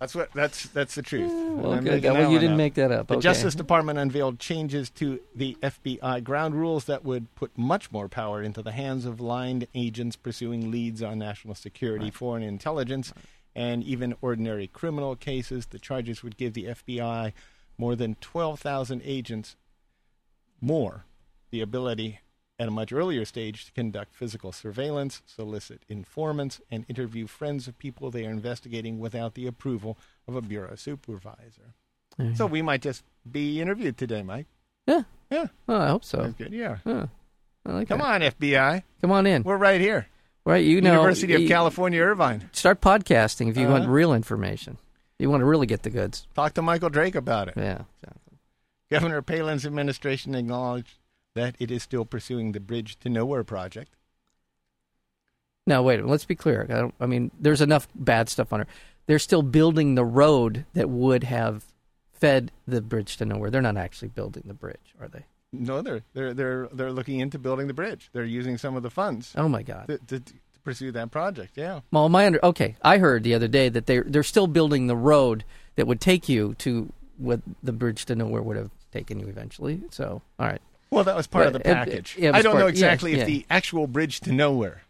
that's 0.00 0.14
what. 0.14 0.32
That's 0.32 0.64
that's 0.70 0.94
the 0.94 1.02
truth. 1.02 1.30
well, 1.30 1.78
good. 1.78 2.02
Well, 2.02 2.32
you 2.32 2.38
didn't 2.38 2.54
up. 2.54 2.58
make 2.58 2.74
that 2.74 2.90
up. 2.90 3.08
The 3.08 3.14
okay. 3.14 3.20
Justice 3.20 3.54
Department 3.54 3.98
unveiled 3.98 4.38
changes 4.38 4.88
to 4.90 5.20
the 5.34 5.58
FBI 5.62 6.24
ground 6.24 6.54
rules 6.54 6.86
that 6.86 7.04
would 7.04 7.32
put 7.34 7.56
much 7.56 7.92
more 7.92 8.08
power 8.08 8.42
into 8.42 8.62
the 8.62 8.72
hands 8.72 9.04
of 9.04 9.20
line 9.20 9.66
agents 9.74 10.16
pursuing 10.16 10.70
leads 10.70 11.02
on 11.02 11.18
national 11.18 11.54
security, 11.54 12.10
foreign 12.10 12.42
intelligence, 12.42 13.12
and 13.54 13.84
even 13.84 14.14
ordinary 14.22 14.66
criminal 14.66 15.16
cases. 15.16 15.66
The 15.66 15.78
charges 15.78 16.22
would 16.22 16.38
give 16.38 16.54
the 16.54 16.64
FBI 16.64 17.34
more 17.76 17.94
than 17.94 18.14
12,000 18.22 19.02
agents 19.04 19.56
more 20.62 21.04
the 21.50 21.60
ability 21.60 22.20
at 22.60 22.68
a 22.68 22.70
much 22.70 22.92
earlier 22.92 23.24
stage 23.24 23.64
to 23.64 23.72
conduct 23.72 24.14
physical 24.14 24.52
surveillance, 24.52 25.22
solicit 25.26 25.80
informants, 25.88 26.60
and 26.70 26.84
interview 26.88 27.26
friends 27.26 27.66
of 27.66 27.78
people 27.78 28.10
they 28.10 28.26
are 28.26 28.30
investigating 28.30 28.98
without 29.00 29.34
the 29.34 29.46
approval 29.46 29.96
of 30.28 30.36
a 30.36 30.42
bureau 30.42 30.76
supervisor. 30.76 31.74
Yeah. 32.18 32.34
So 32.34 32.46
we 32.46 32.62
might 32.62 32.82
just 32.82 33.02
be 33.30 33.60
interviewed 33.60 33.96
today, 33.96 34.22
Mike. 34.22 34.46
yeah. 34.86 35.02
Yeah, 35.30 35.46
Oh, 35.68 35.76
I 35.78 35.86
hope 35.88 36.04
so. 36.04 36.18
that's 36.18 36.34
good. 36.34 36.52
Yeah. 36.52 36.78
I 36.84 37.72
like 37.72 37.88
Come 37.88 37.98
that. 38.00 38.04
on, 38.04 38.20
FBI. 38.22 38.82
Come 39.00 39.12
on 39.12 39.26
in. 39.26 39.42
We're 39.44 39.56
right 39.56 39.80
here. 39.80 40.08
Right, 40.44 40.64
you 40.64 40.80
know, 40.80 40.90
University 40.92 41.34
of 41.34 41.42
you- 41.42 41.48
California, 41.48 42.00
Irvine. 42.02 42.48
Start 42.52 42.80
podcasting 42.80 43.48
if 43.48 43.56
you 43.56 43.68
want 43.68 43.84
Uh-huh. 43.84 43.92
real 43.92 44.12
information. 44.12 44.76
You 45.20 45.30
want 45.30 45.42
to 45.42 45.44
really 45.44 45.66
get 45.66 45.82
the 45.84 45.90
goods. 45.90 46.26
Talk 46.34 46.54
to 46.54 46.62
Michael 46.62 46.88
Drake 46.90 47.14
about 47.14 47.48
it. 47.48 47.54
Yeah. 47.56 47.82
exactly. 48.02 48.38
Governor 48.90 49.22
Palin's 49.22 49.64
administration 49.64 50.34
acknowledged 50.34 50.98
that 51.34 51.54
it 51.58 51.70
is 51.70 51.82
still 51.82 52.04
pursuing 52.04 52.52
the 52.52 52.60
Bridge 52.60 52.98
to 53.00 53.08
Nowhere 53.08 53.44
project. 53.44 53.96
Now, 55.66 55.82
wait. 55.82 56.04
Let's 56.04 56.24
be 56.24 56.34
clear. 56.34 56.66
I, 56.68 56.72
don't, 56.74 56.94
I 57.00 57.06
mean, 57.06 57.30
there's 57.38 57.60
enough 57.60 57.88
bad 57.94 58.28
stuff 58.28 58.52
on 58.52 58.60
her. 58.60 58.66
They're 59.06 59.18
still 59.18 59.42
building 59.42 59.94
the 59.94 60.04
road 60.04 60.64
that 60.74 60.88
would 60.90 61.24
have 61.24 61.64
fed 62.12 62.50
the 62.66 62.80
bridge 62.80 63.16
to 63.18 63.24
nowhere. 63.24 63.50
They're 63.50 63.62
not 63.62 63.76
actually 63.76 64.08
building 64.08 64.44
the 64.46 64.54
bridge, 64.54 64.94
are 65.00 65.08
they? 65.08 65.24
No, 65.52 65.82
they're 65.82 66.02
they're 66.14 66.32
they're 66.32 66.68
they're 66.72 66.92
looking 66.92 67.18
into 67.18 67.36
building 67.36 67.66
the 67.66 67.74
bridge. 67.74 68.08
They're 68.12 68.24
using 68.24 68.56
some 68.56 68.76
of 68.76 68.84
the 68.84 68.90
funds 68.90 69.32
Oh 69.36 69.48
my 69.48 69.64
God. 69.64 69.88
to, 69.88 69.98
to, 70.06 70.20
to 70.20 70.32
pursue 70.62 70.92
that 70.92 71.10
project. 71.10 71.54
Yeah. 71.56 71.80
Well, 71.90 72.08
my 72.08 72.24
under 72.26 72.38
okay. 72.44 72.76
I 72.82 72.98
heard 72.98 73.24
the 73.24 73.34
other 73.34 73.48
day 73.48 73.68
that 73.68 73.86
they 73.86 73.98
they're 73.98 74.22
still 74.22 74.46
building 74.46 74.86
the 74.86 74.94
road 74.94 75.42
that 75.74 75.88
would 75.88 76.00
take 76.00 76.28
you 76.28 76.54
to 76.58 76.92
what 77.16 77.40
the 77.64 77.72
bridge 77.72 78.04
to 78.06 78.14
nowhere 78.14 78.42
would 78.42 78.56
have 78.56 78.70
taken 78.92 79.18
you 79.18 79.26
eventually. 79.26 79.82
So, 79.90 80.22
all 80.38 80.46
right. 80.46 80.62
Well, 80.90 81.04
that 81.04 81.16
was 81.16 81.26
part 81.26 81.46
of 81.46 81.52
the 81.52 81.60
it- 81.60 81.64
package. 81.64 82.16
it- 82.18 82.24
it 82.24 82.34
I 82.34 82.42
don't 82.42 82.54
know 82.54 82.62
part- 82.62 82.74
yeah, 82.74 82.86
exactly 82.86 83.12
yeah. 83.12 83.18
if 83.22 83.26
the 83.26 83.46
actual 83.50 83.86
bridge 83.86 84.20
to 84.20 84.32
nowhere, 84.32 84.82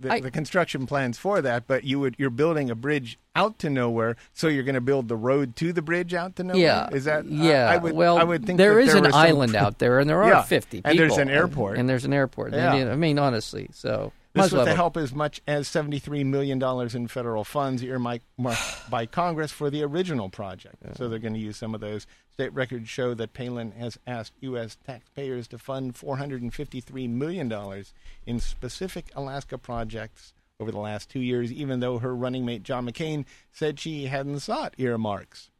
the, 0.00 0.12
I- 0.12 0.20
the 0.20 0.30
construction 0.32 0.84
plans 0.86 1.16
for 1.16 1.40
that, 1.40 1.66
but 1.68 1.84
you 1.84 2.00
would 2.00 2.16
you're 2.18 2.28
building 2.30 2.70
a 2.70 2.74
bridge 2.74 3.18
out 3.36 3.58
to 3.60 3.70
nowhere, 3.70 4.16
so 4.34 4.48
you're 4.48 4.64
going 4.64 4.74
to 4.74 4.80
build 4.80 5.08
the 5.08 5.16
road 5.16 5.54
to 5.56 5.72
the 5.72 5.80
bridge 5.80 6.12
out 6.12 6.34
to 6.36 6.42
nowhere. 6.44 6.60
Yeah. 6.60 6.88
is 6.90 7.04
that? 7.04 7.24
Yeah. 7.24 7.68
I, 7.70 7.76
would. 7.76 7.92
well, 7.94 8.18
I 8.18 8.24
would 8.24 8.44
think 8.44 8.58
there 8.58 8.78
is 8.80 8.88
there 8.88 8.98
an 8.98 9.04
some 9.04 9.14
island 9.14 9.54
out 9.54 9.78
there, 9.78 10.00
and 10.00 10.10
there 10.10 10.22
are 10.22 10.28
Yeah. 10.28 10.42
50 10.42 10.78
people. 10.78 10.90
And 10.90 10.98
there's 10.98 11.18
an 11.18 11.30
airport. 11.30 11.78
And, 11.78 11.88
there's 11.88 12.04
an 12.04 12.12
airport. 12.12 12.52
Yeah. 12.52 12.74
And, 12.74 12.90
I 12.90 12.96
mean, 12.96 13.18
honestly, 13.18 13.68
so 13.72 14.12
This 14.34 14.46
as 14.46 14.52
was 14.52 14.58
well 14.58 14.66
to 14.66 14.74
help 14.74 14.96
as 14.96 15.14
much 15.14 15.42
as 15.46 15.68
$73 15.68 16.24
million 16.24 16.62
in 16.96 17.08
federal 17.08 17.44
funds 17.44 17.82
earmarked 17.82 18.24
by 18.90 19.06
Congress 19.06 19.52
for 19.52 19.68
the 19.68 19.82
original 19.82 20.30
project. 20.30 20.76
So 20.96 21.08
they're 21.08 21.18
going 21.18 21.34
to 21.34 21.40
use 21.40 21.58
some 21.58 21.74
of 21.74 21.80
those. 21.80 22.06
State 22.32 22.52
records 22.54 22.88
show 22.88 23.12
that 23.12 23.34
Palin 23.34 23.72
has 23.72 23.98
asked 24.06 24.32
U.S. 24.40 24.78
taxpayers 24.86 25.46
to 25.48 25.58
fund 25.58 25.94
$453 25.94 27.10
million 27.10 27.84
in 28.24 28.40
specific 28.40 29.12
Alaska 29.14 29.58
projects 29.58 30.32
over 30.58 30.70
the 30.70 30.78
last 30.78 31.10
two 31.10 31.20
years, 31.20 31.52
even 31.52 31.80
though 31.80 31.98
her 31.98 32.14
running 32.14 32.46
mate 32.46 32.62
John 32.62 32.86
McCain 32.86 33.26
said 33.52 33.78
she 33.78 34.06
hadn't 34.06 34.40
sought 34.40 34.74
earmarks. 34.78 35.50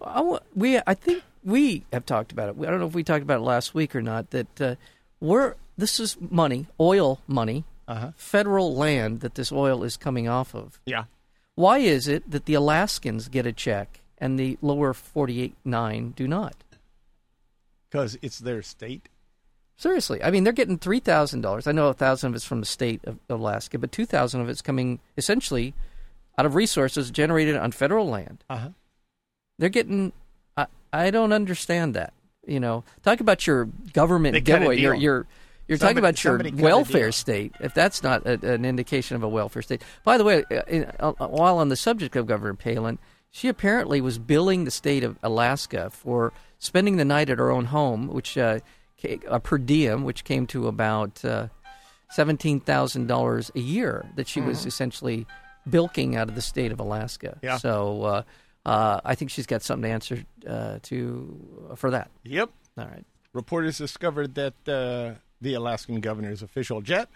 I 0.00 0.38
we 0.54 0.78
I 0.86 0.94
think 0.94 1.22
we 1.42 1.84
have 1.92 2.06
talked 2.06 2.30
about 2.32 2.50
it. 2.50 2.56
I 2.60 2.70
don't 2.70 2.80
know 2.80 2.86
if 2.86 2.94
we 2.94 3.04
talked 3.04 3.22
about 3.22 3.40
it 3.40 3.44
last 3.44 3.74
week 3.74 3.96
or 3.96 4.02
not. 4.02 4.30
That 4.30 4.60
uh, 4.60 4.74
we're 5.20 5.54
this 5.76 5.98
is 5.98 6.16
money, 6.20 6.66
oil 6.78 7.20
money, 7.26 7.64
Uh-huh. 7.92 8.12
federal 8.16 8.74
land 8.74 9.20
that 9.20 9.34
this 9.34 9.52
oil 9.52 9.84
is 9.84 9.96
coming 9.96 10.28
off 10.28 10.54
of. 10.54 10.80
Yeah. 10.86 11.04
Why 11.54 11.78
is 11.78 12.08
it 12.08 12.30
that 12.30 12.46
the 12.46 12.54
Alaskans 12.54 13.28
get 13.28 13.46
a 13.46 13.52
check 13.52 14.00
and 14.18 14.38
the 14.38 14.56
lower 14.62 14.94
48 14.94 15.54
nine 15.64 16.12
do 16.16 16.26
not? 16.26 16.54
Because 17.90 18.16
it's 18.22 18.38
their 18.38 18.62
state. 18.62 19.08
Seriously, 19.76 20.22
I 20.22 20.30
mean 20.30 20.44
they're 20.44 20.52
getting 20.52 20.78
three 20.78 21.00
thousand 21.00 21.40
dollars. 21.40 21.66
I 21.66 21.72
know 21.72 21.88
a 21.88 21.94
thousand 21.94 22.28
of 22.30 22.36
it's 22.36 22.44
from 22.44 22.60
the 22.60 22.66
state 22.66 23.00
of 23.04 23.18
Alaska, 23.28 23.78
but 23.78 23.90
two 23.90 24.06
thousand 24.06 24.40
of 24.40 24.48
it's 24.48 24.62
coming 24.62 25.00
essentially 25.16 25.74
out 26.38 26.46
of 26.46 26.54
resources 26.54 27.10
generated 27.10 27.56
on 27.56 27.72
federal 27.72 28.08
land. 28.08 28.44
Uh-huh. 28.48 28.68
They're 29.58 29.68
getting. 29.68 30.12
I, 30.56 30.66
I 30.92 31.10
don't 31.10 31.32
understand 31.32 31.94
that. 31.94 32.12
You 32.46 32.60
know, 32.60 32.84
talk 33.02 33.20
about 33.20 33.46
your 33.46 33.66
government 33.92 34.34
They 34.34 34.40
cut 34.40 34.56
a 34.56 34.58
giveaway. 34.58 34.78
You're 34.78 34.94
deal. 34.94 35.30
You're 35.72 35.78
you're 35.78 35.88
talking 35.88 35.98
about 35.98 36.22
your 36.22 36.38
somebody 36.38 36.62
welfare 36.62 37.12
state. 37.12 37.54
If 37.60 37.74
that's 37.74 38.02
not 38.02 38.26
a, 38.26 38.54
an 38.54 38.64
indication 38.64 39.16
of 39.16 39.22
a 39.22 39.28
welfare 39.28 39.62
state. 39.62 39.82
By 40.04 40.18
the 40.18 40.24
way, 40.24 40.44
uh, 40.50 40.62
in, 40.68 40.84
uh, 41.00 41.12
while 41.12 41.58
on 41.58 41.68
the 41.68 41.76
subject 41.76 42.16
of 42.16 42.26
Governor 42.26 42.54
Palin, 42.54 42.98
she 43.30 43.48
apparently 43.48 44.00
was 44.00 44.18
billing 44.18 44.64
the 44.64 44.70
state 44.70 45.04
of 45.04 45.18
Alaska 45.22 45.90
for 45.90 46.32
spending 46.58 46.96
the 46.96 47.04
night 47.04 47.30
at 47.30 47.38
her 47.38 47.50
own 47.50 47.66
home, 47.66 48.08
which 48.08 48.36
uh, 48.36 48.60
a 49.26 49.40
per 49.40 49.58
diem, 49.58 50.04
which 50.04 50.24
came 50.24 50.46
to 50.48 50.68
about 50.68 51.24
uh, 51.24 51.48
seventeen 52.10 52.60
thousand 52.60 53.06
dollars 53.06 53.50
a 53.54 53.60
year 53.60 54.06
that 54.16 54.28
she 54.28 54.40
was 54.40 54.66
essentially 54.66 55.26
bilking 55.68 56.16
out 56.16 56.28
of 56.28 56.34
the 56.34 56.42
state 56.42 56.72
of 56.72 56.80
Alaska. 56.80 57.38
Yeah. 57.42 57.56
So 57.56 58.02
uh, 58.02 58.22
uh, 58.66 59.00
I 59.04 59.14
think 59.14 59.30
she's 59.30 59.46
got 59.46 59.62
something 59.62 59.88
to 59.88 59.94
answer 59.94 60.24
uh, 60.46 60.78
to 60.82 61.74
for 61.76 61.90
that. 61.90 62.10
Yep. 62.24 62.50
All 62.78 62.84
right. 62.84 63.04
Reporters 63.32 63.78
discovered 63.78 64.34
that 64.34 64.54
uh, 64.68 65.18
the 65.42 65.54
Alaskan 65.54 66.00
governor's 66.00 66.40
official 66.40 66.80
jet, 66.80 67.08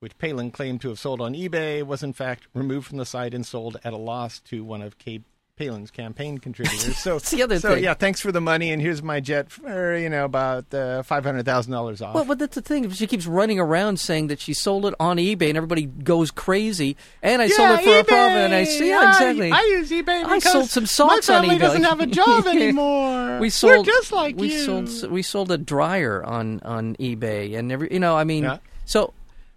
which 0.00 0.16
Palin 0.18 0.50
claimed 0.50 0.80
to 0.80 0.88
have 0.88 0.98
sold 0.98 1.20
on 1.20 1.34
eBay, 1.34 1.82
was 1.82 2.02
in 2.02 2.14
fact 2.14 2.48
removed 2.54 2.86
from 2.86 2.96
the 2.96 3.04
site 3.04 3.34
and 3.34 3.46
sold 3.46 3.76
at 3.84 3.92
a 3.92 3.98
loss 3.98 4.40
to 4.40 4.64
one 4.64 4.80
of 4.80 4.98
Kate 4.98 5.24
Palin's 5.60 5.90
campaign 5.90 6.38
contributors. 6.38 6.96
So, 7.00 7.14
That's 7.14 7.30
the 7.30 7.42
other 7.42 7.58
so 7.60 7.74
thing. 7.74 7.84
yeah, 7.84 7.92
thanks 7.94 8.20
for 8.20 8.32
the 8.32 8.40
money, 8.40 8.72
and 8.72 8.80
here's 8.80 9.02
my 9.02 9.20
jet 9.20 9.50
for 9.50 9.94
you 9.96 10.08
know 10.08 10.24
about 10.24 10.72
uh, 10.72 11.02
five 11.02 11.22
hundred 11.24 11.44
thousand 11.44 11.72
dollars 11.72 12.00
off. 12.00 12.14
Well, 12.14 12.24
but 12.24 12.38
that's 12.38 12.54
the 12.54 12.62
thing. 12.62 12.84
If 12.86 12.94
she 12.94 13.06
keeps 13.06 13.26
running 13.26 13.60
around 13.60 14.00
saying 14.00 14.28
that 14.28 14.40
she 14.40 14.54
sold 14.54 14.86
it 14.86 14.94
on 14.98 15.18
eBay, 15.18 15.48
and 15.48 15.56
everybody 15.58 15.84
goes 15.84 16.30
crazy. 16.30 16.96
And 17.22 17.42
I 17.42 17.48
sold 17.48 17.78
it 17.78 17.84
for 17.84 17.90
a 18.00 18.04
profit. 18.04 18.36
And 18.38 18.54
I 18.54 18.64
see, 18.64 18.88
yeah, 18.88 19.10
exactly. 19.10 19.52
I, 19.52 19.60
use 19.60 19.90
eBay. 19.90 20.24
I 20.24 20.38
sold 20.38 20.68
some 20.70 20.86
socks 20.86 21.28
my 21.28 21.36
on 21.36 21.44
eBay. 21.44 21.58
doesn't 21.58 21.84
have 21.84 22.00
a 22.00 22.06
job 22.06 22.46
anymore. 22.80 23.38
we 23.38 23.50
sold 23.50 23.78
We're 23.86 23.92
just 23.92 24.12
like 24.12 24.36
we 24.36 24.52
you. 24.52 24.58
sold 24.60 25.10
we 25.10 25.22
sold 25.22 25.50
a 25.52 25.58
dryer 25.58 26.24
on 26.24 26.60
on 26.60 26.96
eBay, 26.96 27.58
and 27.58 27.70
every 27.70 27.88
you 27.92 28.00
know, 28.00 28.16
I 28.16 28.24
mean, 28.24 28.44
Yeah. 28.44 28.58
so 28.86 29.12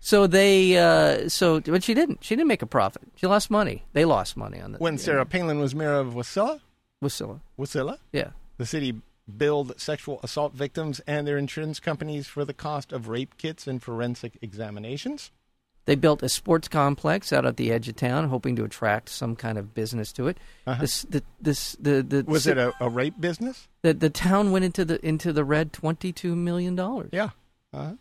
so 0.05 0.27
they 0.27 0.77
uh, 0.77 1.29
so 1.29 1.61
but 1.61 1.81
she 1.83 1.93
didn't 1.93 2.23
she 2.23 2.35
didn't 2.35 2.49
make 2.49 2.61
a 2.61 2.65
profit. 2.67 3.03
She 3.15 3.25
lost 3.25 3.49
money. 3.49 3.85
They 3.93 4.03
lost 4.05 4.35
money 4.35 4.59
on 4.59 4.73
that. 4.73 4.81
when 4.81 4.97
Sarah 4.97 5.25
Palin 5.25 5.59
was 5.59 5.73
mayor 5.73 5.93
of 5.95 6.13
Wasilla, 6.13 6.59
Wasilla. 7.01 7.39
Wasilla, 7.57 7.97
Yeah. 8.11 8.31
The 8.57 8.65
city 8.65 9.01
billed 9.37 9.79
sexual 9.79 10.19
assault 10.21 10.53
victims 10.53 10.99
and 11.07 11.25
their 11.25 11.37
insurance 11.37 11.79
companies 11.79 12.27
for 12.27 12.43
the 12.43 12.53
cost 12.53 12.91
of 12.91 13.07
rape 13.07 13.37
kits 13.37 13.65
and 13.67 13.81
forensic 13.81 14.37
examinations. 14.41 15.31
They 15.85 15.95
built 15.95 16.21
a 16.23 16.29
sports 16.29 16.67
complex 16.69 17.33
out 17.33 17.45
at 17.45 17.57
the 17.57 17.71
edge 17.71 17.89
of 17.89 17.95
town, 17.97 18.29
hoping 18.29 18.55
to 18.57 18.63
attract 18.63 19.09
some 19.09 19.35
kind 19.35 19.57
of 19.57 19.73
business 19.73 20.13
to 20.13 20.27
it. 20.27 20.37
This, 20.79 21.01
the, 21.03 21.23
this, 21.41 21.73
the, 21.79 22.01
the, 22.03 22.19
Uh-huh. 22.19 22.31
Was 22.31 22.47
it 22.47 22.57
a, 22.57 22.73
a 22.79 22.89
rape 22.89 23.19
business? 23.19 23.67
the, 23.81 23.93
the 23.93 24.09
town 24.09 24.51
went 24.51 24.63
into 24.65 24.85
the 24.85 25.05
into 25.05 25.33
the 25.33 25.43
red 25.43 25.73
twenty 25.73 26.11
two 26.13 26.35
million 26.35 26.75
dollars. 26.75 27.09
Yeah. 27.11 27.29
Uh-huh. 27.73 27.93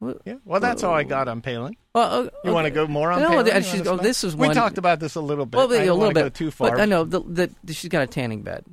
Well, 0.00 0.16
Yeah. 0.24 0.34
Well, 0.44 0.60
that's 0.60 0.84
all 0.84 0.94
I 0.94 1.02
got 1.02 1.26
on 1.28 1.40
Palin. 1.40 1.74
oh, 1.94 2.30
You 2.44 2.52
want 2.52 2.66
to 2.66 2.70
go 2.70 2.86
more 2.86 3.10
on 3.10 3.20
No, 3.20 3.28
Palin? 3.30 3.48
and 3.48 3.64
she's- 3.64 3.86
oh, 3.86 3.96
this 3.96 4.22
is 4.22 4.36
we 4.36 4.46
one- 4.46 4.54
talked 4.54 4.78
about 4.78 5.00
this 5.00 5.16
a 5.16 5.20
little 5.20 5.44
bit. 5.46 5.56
Well, 5.56 5.72
a 5.72 5.90
little 5.92 6.12
bit 6.12 6.34
too 6.34 6.50
far. 6.50 6.70
But 6.70 6.80
I 6.80 6.84
know 6.84 7.04
the, 7.04 7.20
the, 7.20 7.74
she's 7.74 7.90
got 7.90 8.02
a 8.02 8.06
tanning 8.06 8.42
bed. 8.42 8.64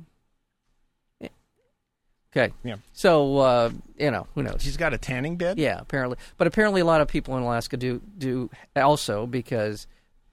Okay. 2.36 2.52
Yeah. 2.64 2.76
So 2.92 3.38
uh, 3.38 3.70
you 3.98 4.10
know 4.10 4.26
who 4.34 4.42
knows? 4.42 4.58
She's 4.60 4.76
got 4.76 4.92
a 4.92 4.98
tanning 4.98 5.36
bed. 5.36 5.58
Yeah, 5.58 5.78
apparently, 5.80 6.18
but 6.36 6.46
apparently 6.46 6.82
a 6.82 6.84
lot 6.84 7.00
of 7.00 7.08
people 7.08 7.36
in 7.36 7.42
Alaska 7.42 7.78
do 7.78 8.02
do 8.18 8.50
also 8.74 9.26
because 9.26 9.86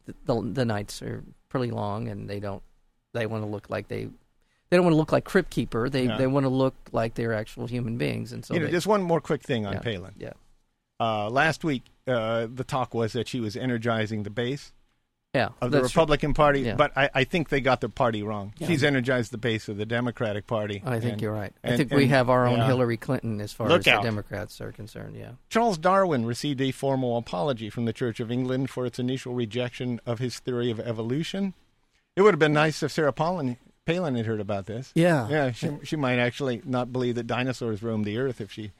the 0.05 0.13
the, 0.25 0.41
the 0.41 0.65
nights 0.65 1.01
are 1.01 1.23
pretty 1.47 1.71
long 1.71 2.09
and 2.09 2.29
they 2.29 2.41
don't 2.41 2.61
they 3.13 3.25
want 3.25 3.43
to 3.43 3.47
look 3.49 3.69
like 3.69 3.87
they 3.87 4.09
they 4.69 4.77
don't 4.77 4.83
want 4.83 4.93
to 4.93 4.97
look 4.97 5.13
like 5.13 5.23
crypt 5.23 5.49
keeper. 5.49 5.87
They 5.89 6.07
Yeah. 6.07 6.17
they 6.17 6.27
want 6.27 6.43
to 6.43 6.49
look 6.49 6.75
like 6.91 7.13
they're 7.13 7.33
actual 7.33 7.67
human 7.67 7.97
beings, 7.97 8.33
and 8.33 8.43
so 8.43 8.53
you 8.53 8.59
know, 8.59 8.65
they, 8.65 8.71
just 8.73 8.87
one 8.87 9.01
more 9.01 9.21
quick 9.21 9.41
thing 9.41 9.65
on 9.65 9.73
yeah, 9.73 9.79
Palin. 9.79 10.13
Yeah. 10.17 10.33
Uh, 11.03 11.29
last 11.29 11.63
week, 11.63 11.83
uh, 12.07 12.47
the 12.53 12.63
talk 12.63 12.93
was 12.93 13.13
that 13.13 13.27
she 13.27 13.39
was 13.39 13.55
energizing 13.57 14.23
the 14.23 14.29
base 14.29 14.71
Yeah. 15.33 15.49
of 15.61 15.71
the 15.71 15.81
Republican 15.81 16.33
Party, 16.33 16.61
Yeah. 16.61 16.75
but 16.75 16.91
I, 16.95 17.09
I 17.13 17.23
think 17.25 17.49
they 17.49 17.59
got 17.61 17.81
the 17.81 17.89
party 17.89 18.23
wrong. 18.23 18.53
Yeah. 18.57 18.67
She's 18.67 18.83
energized 18.83 19.31
the 19.31 19.37
base 19.37 19.67
of 19.67 19.77
the 19.77 19.85
Democratic 19.85 20.47
Party. 20.47 20.81
I 20.85 20.99
think 20.99 21.13
and- 21.13 21.21
you're 21.21 21.33
right. 21.33 21.53
I 21.63 21.69
and- 21.69 21.77
think 21.77 21.91
we 21.91 22.07
have 22.07 22.29
our 22.29 22.45
own 22.47 22.59
yeah. 22.59 22.67
Hillary 22.67 22.97
Clinton 22.97 23.41
as 23.41 23.51
far 23.51 23.67
Look 23.67 23.81
as 23.81 23.87
out. 23.87 24.03
the 24.03 24.07
Democrats 24.09 24.61
are 24.61 24.71
concerned. 24.71 25.15
Yeah. 25.17 25.31
Charles 25.49 25.77
Darwin 25.77 26.25
received 26.25 26.61
a 26.61 26.71
formal 26.71 27.17
apology 27.17 27.69
from 27.69 27.85
the 27.85 27.93
Church 27.93 28.19
of 28.19 28.31
England 28.31 28.69
for 28.69 28.85
its 28.85 28.99
initial 28.99 29.33
rejection 29.33 29.99
of 30.05 30.19
his 30.19 30.39
theory 30.39 30.69
of 30.71 30.79
evolution. 30.79 31.53
It 32.15 32.21
would 32.21 32.33
have 32.33 32.39
been 32.39 32.53
nice 32.53 32.83
if 32.83 32.91
Sarah 32.91 33.11
Palin, 33.11 33.57
Palin 33.85 34.15
had 34.15 34.25
heard 34.27 34.39
about 34.39 34.67
this. 34.67 34.91
Yeah. 34.95 35.27
Yeah, 35.27 35.51
she, 35.51 35.69
she 35.83 35.95
might 35.95 36.19
actually 36.19 36.61
not 36.63 36.93
believe 36.93 37.15
that 37.15 37.27
dinosaurs 37.27 37.81
roamed 37.81 38.05
the 38.05 38.17
earth 38.19 38.39
if 38.39 38.51
she 38.51 38.71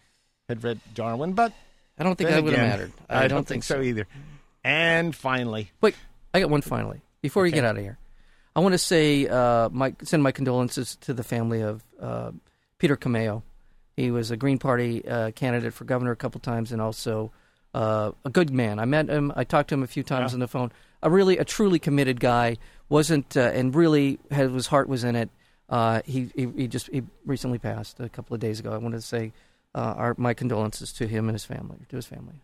had 0.47 0.63
read 0.63 0.79
Darwin, 0.93 1.33
but 1.33 1.51
I 1.97 2.03
don't 2.03 2.15
think 2.15 2.29
then 2.29 2.37
that 2.37 2.43
would 2.43 2.53
have 2.53 2.67
mattered. 2.67 2.91
I, 3.09 3.27
don't, 3.27 3.47
think 3.47 3.63
so 3.63 3.81
either. 3.81 4.07
And 4.63 5.15
finally, 5.15 5.71
Wait, 5.81 5.95
I 6.33 6.39
got 6.39 6.49
one 6.49 6.61
finally. 6.61 7.01
Before 7.21 7.43
we 7.43 7.49
Okay. 7.49 7.55
get 7.57 7.65
out 7.65 7.75
of 7.77 7.81
here, 7.83 7.97
I 8.55 8.59
want 8.61 8.73
to 8.73 8.77
say 8.79 9.27
uh, 9.27 9.69
my 9.69 9.95
send 10.03 10.21
my 10.23 10.31
condolences 10.31 10.95
to 11.01 11.13
the 11.13 11.23
family 11.23 11.61
of 11.61 11.83
uh, 12.01 12.31
Peter 12.79 12.95
Camejo. 12.97 13.43
He 13.95 14.09
was 14.11 14.31
a 14.31 14.37
Green 14.37 14.57
Party 14.57 15.07
uh, 15.07 15.31
candidate 15.31 15.73
for 15.73 15.85
governor 15.85 16.11
a 16.11 16.15
couple 16.15 16.39
times, 16.41 16.71
and 16.71 16.81
also 16.81 17.31
uh, 17.73 18.11
a 18.25 18.29
good 18.29 18.49
man. 18.51 18.79
I 18.79 18.85
met 18.85 19.07
him. 19.09 19.31
I 19.35 19.43
talked 19.43 19.69
to 19.69 19.75
him 19.75 19.83
a 19.83 19.87
few 19.87 20.03
times 20.03 20.31
Yeah. 20.31 20.35
on 20.35 20.39
the 20.39 20.47
phone. 20.47 20.71
A 21.01 21.09
really, 21.09 21.37
a 21.37 21.45
truly 21.45 21.79
committed 21.79 22.19
guy. 22.19 22.57
wasn't 22.89 23.35
uh, 23.37 23.41
and 23.53 23.73
really 23.75 24.19
had, 24.31 24.51
his 24.51 24.67
heart 24.67 24.87
was 24.89 25.03
in 25.03 25.15
it. 25.15 25.29
Uh, 25.69 26.01
he, 26.05 26.29
he 26.35 26.47
he 26.55 26.67
just 26.67 26.87
he 26.91 27.03
recently 27.25 27.57
passed 27.59 27.99
a 27.99 28.09
couple 28.09 28.33
of 28.33 28.39
days 28.39 28.59
ago. 28.59 28.71
I 28.73 28.77
wanted 28.77 28.97
to 28.97 29.01
say 29.01 29.31
uh, 29.75 29.93
our 29.97 30.15
my 30.17 30.33
condolences 30.33 30.93
to 30.93 31.07
him 31.07 31.27
and 31.27 31.35
his 31.35 31.45
family, 31.45 31.79
to 31.89 31.95
his 31.95 32.05
family. 32.05 32.41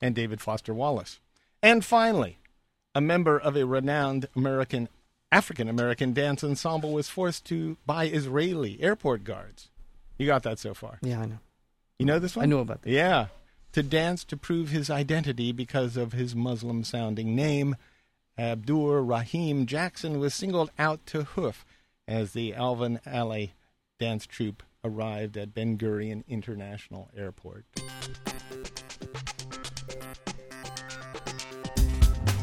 and 0.00 0.14
David 0.14 0.40
Foster 0.40 0.72
Wallace. 0.74 1.20
And 1.62 1.84
finally, 1.84 2.38
a 2.94 3.00
member 3.00 3.38
of 3.38 3.56
a 3.56 3.66
renowned 3.66 4.28
American 4.36 4.88
African 5.32 5.68
American 5.68 6.12
dance 6.12 6.42
ensemble 6.44 6.92
was 6.92 7.08
forced 7.08 7.44
to 7.46 7.76
by 7.84 8.04
Israeli 8.06 8.80
airport 8.80 9.24
guards. 9.24 9.68
You 10.18 10.26
got 10.26 10.42
that 10.44 10.58
so 10.58 10.72
far. 10.74 10.98
Yeah, 11.02 11.20
I 11.20 11.26
know. 11.26 11.38
You 11.98 12.06
know 12.06 12.18
this 12.18 12.36
one? 12.36 12.44
I 12.44 12.46
know 12.46 12.60
about 12.60 12.82
that. 12.82 12.90
Yeah. 12.90 13.26
To 13.72 13.82
dance 13.82 14.24
to 14.24 14.36
prove 14.36 14.70
his 14.70 14.88
identity 14.88 15.52
because 15.52 15.96
of 15.96 16.12
his 16.12 16.34
Muslim 16.34 16.82
sounding 16.84 17.36
name, 17.36 17.76
Abdur 18.38 19.02
Rahim 19.02 19.66
Jackson 19.66 20.18
was 20.18 20.32
singled 20.32 20.70
out 20.78 21.04
to 21.06 21.24
hoof 21.24 21.64
as 22.06 22.32
the 22.32 22.54
Alvin 22.54 23.00
Ailey 23.06 23.50
dance 23.98 24.26
troupe 24.26 24.62
arrived 24.84 25.36
at 25.36 25.54
Ben 25.54 25.76
Gurion 25.78 26.26
International 26.28 27.10
Airport. 27.16 27.64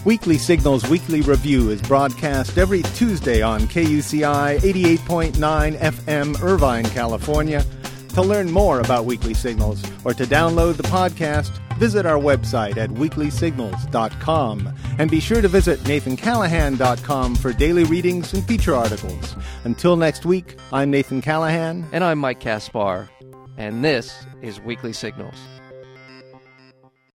Weekly 0.05 0.37
Signals 0.37 0.87
Weekly 0.87 1.21
Review 1.21 1.71
is 1.71 1.81
broadcast 1.81 2.59
every 2.59 2.83
Tuesday 2.83 3.41
on 3.41 3.61
KUCI 3.61 4.59
88.9 4.59 5.77
FM, 5.79 6.41
Irvine, 6.43 6.85
California. 6.85 7.65
To 8.09 8.21
learn 8.21 8.51
more 8.51 8.79
about 8.81 9.05
Weekly 9.05 9.33
Signals 9.33 9.83
or 10.05 10.13
to 10.13 10.25
download 10.25 10.77
the 10.77 10.83
podcast, 10.83 11.59
visit 11.75 12.05
our 12.05 12.19
website 12.19 12.77
at 12.77 12.89
weeklysignals.com. 12.89 14.73
And 14.97 15.11
be 15.11 15.19
sure 15.19 15.41
to 15.41 15.47
visit 15.47 15.79
nathancallahan.com 15.81 17.35
for 17.35 17.53
daily 17.53 17.83
readings 17.83 18.33
and 18.33 18.45
feature 18.45 18.75
articles. 18.75 19.35
Until 19.63 19.95
next 19.95 20.25
week, 20.25 20.57
I'm 20.71 20.91
Nathan 20.91 21.21
Callahan. 21.21 21.85
And 21.91 22.03
I'm 22.03 22.19
Mike 22.19 22.39
Caspar, 22.39 23.09
and 23.57 23.83
this 23.83 24.25
is 24.41 24.59
Weekly 24.61 24.93
Signals. 24.93 25.54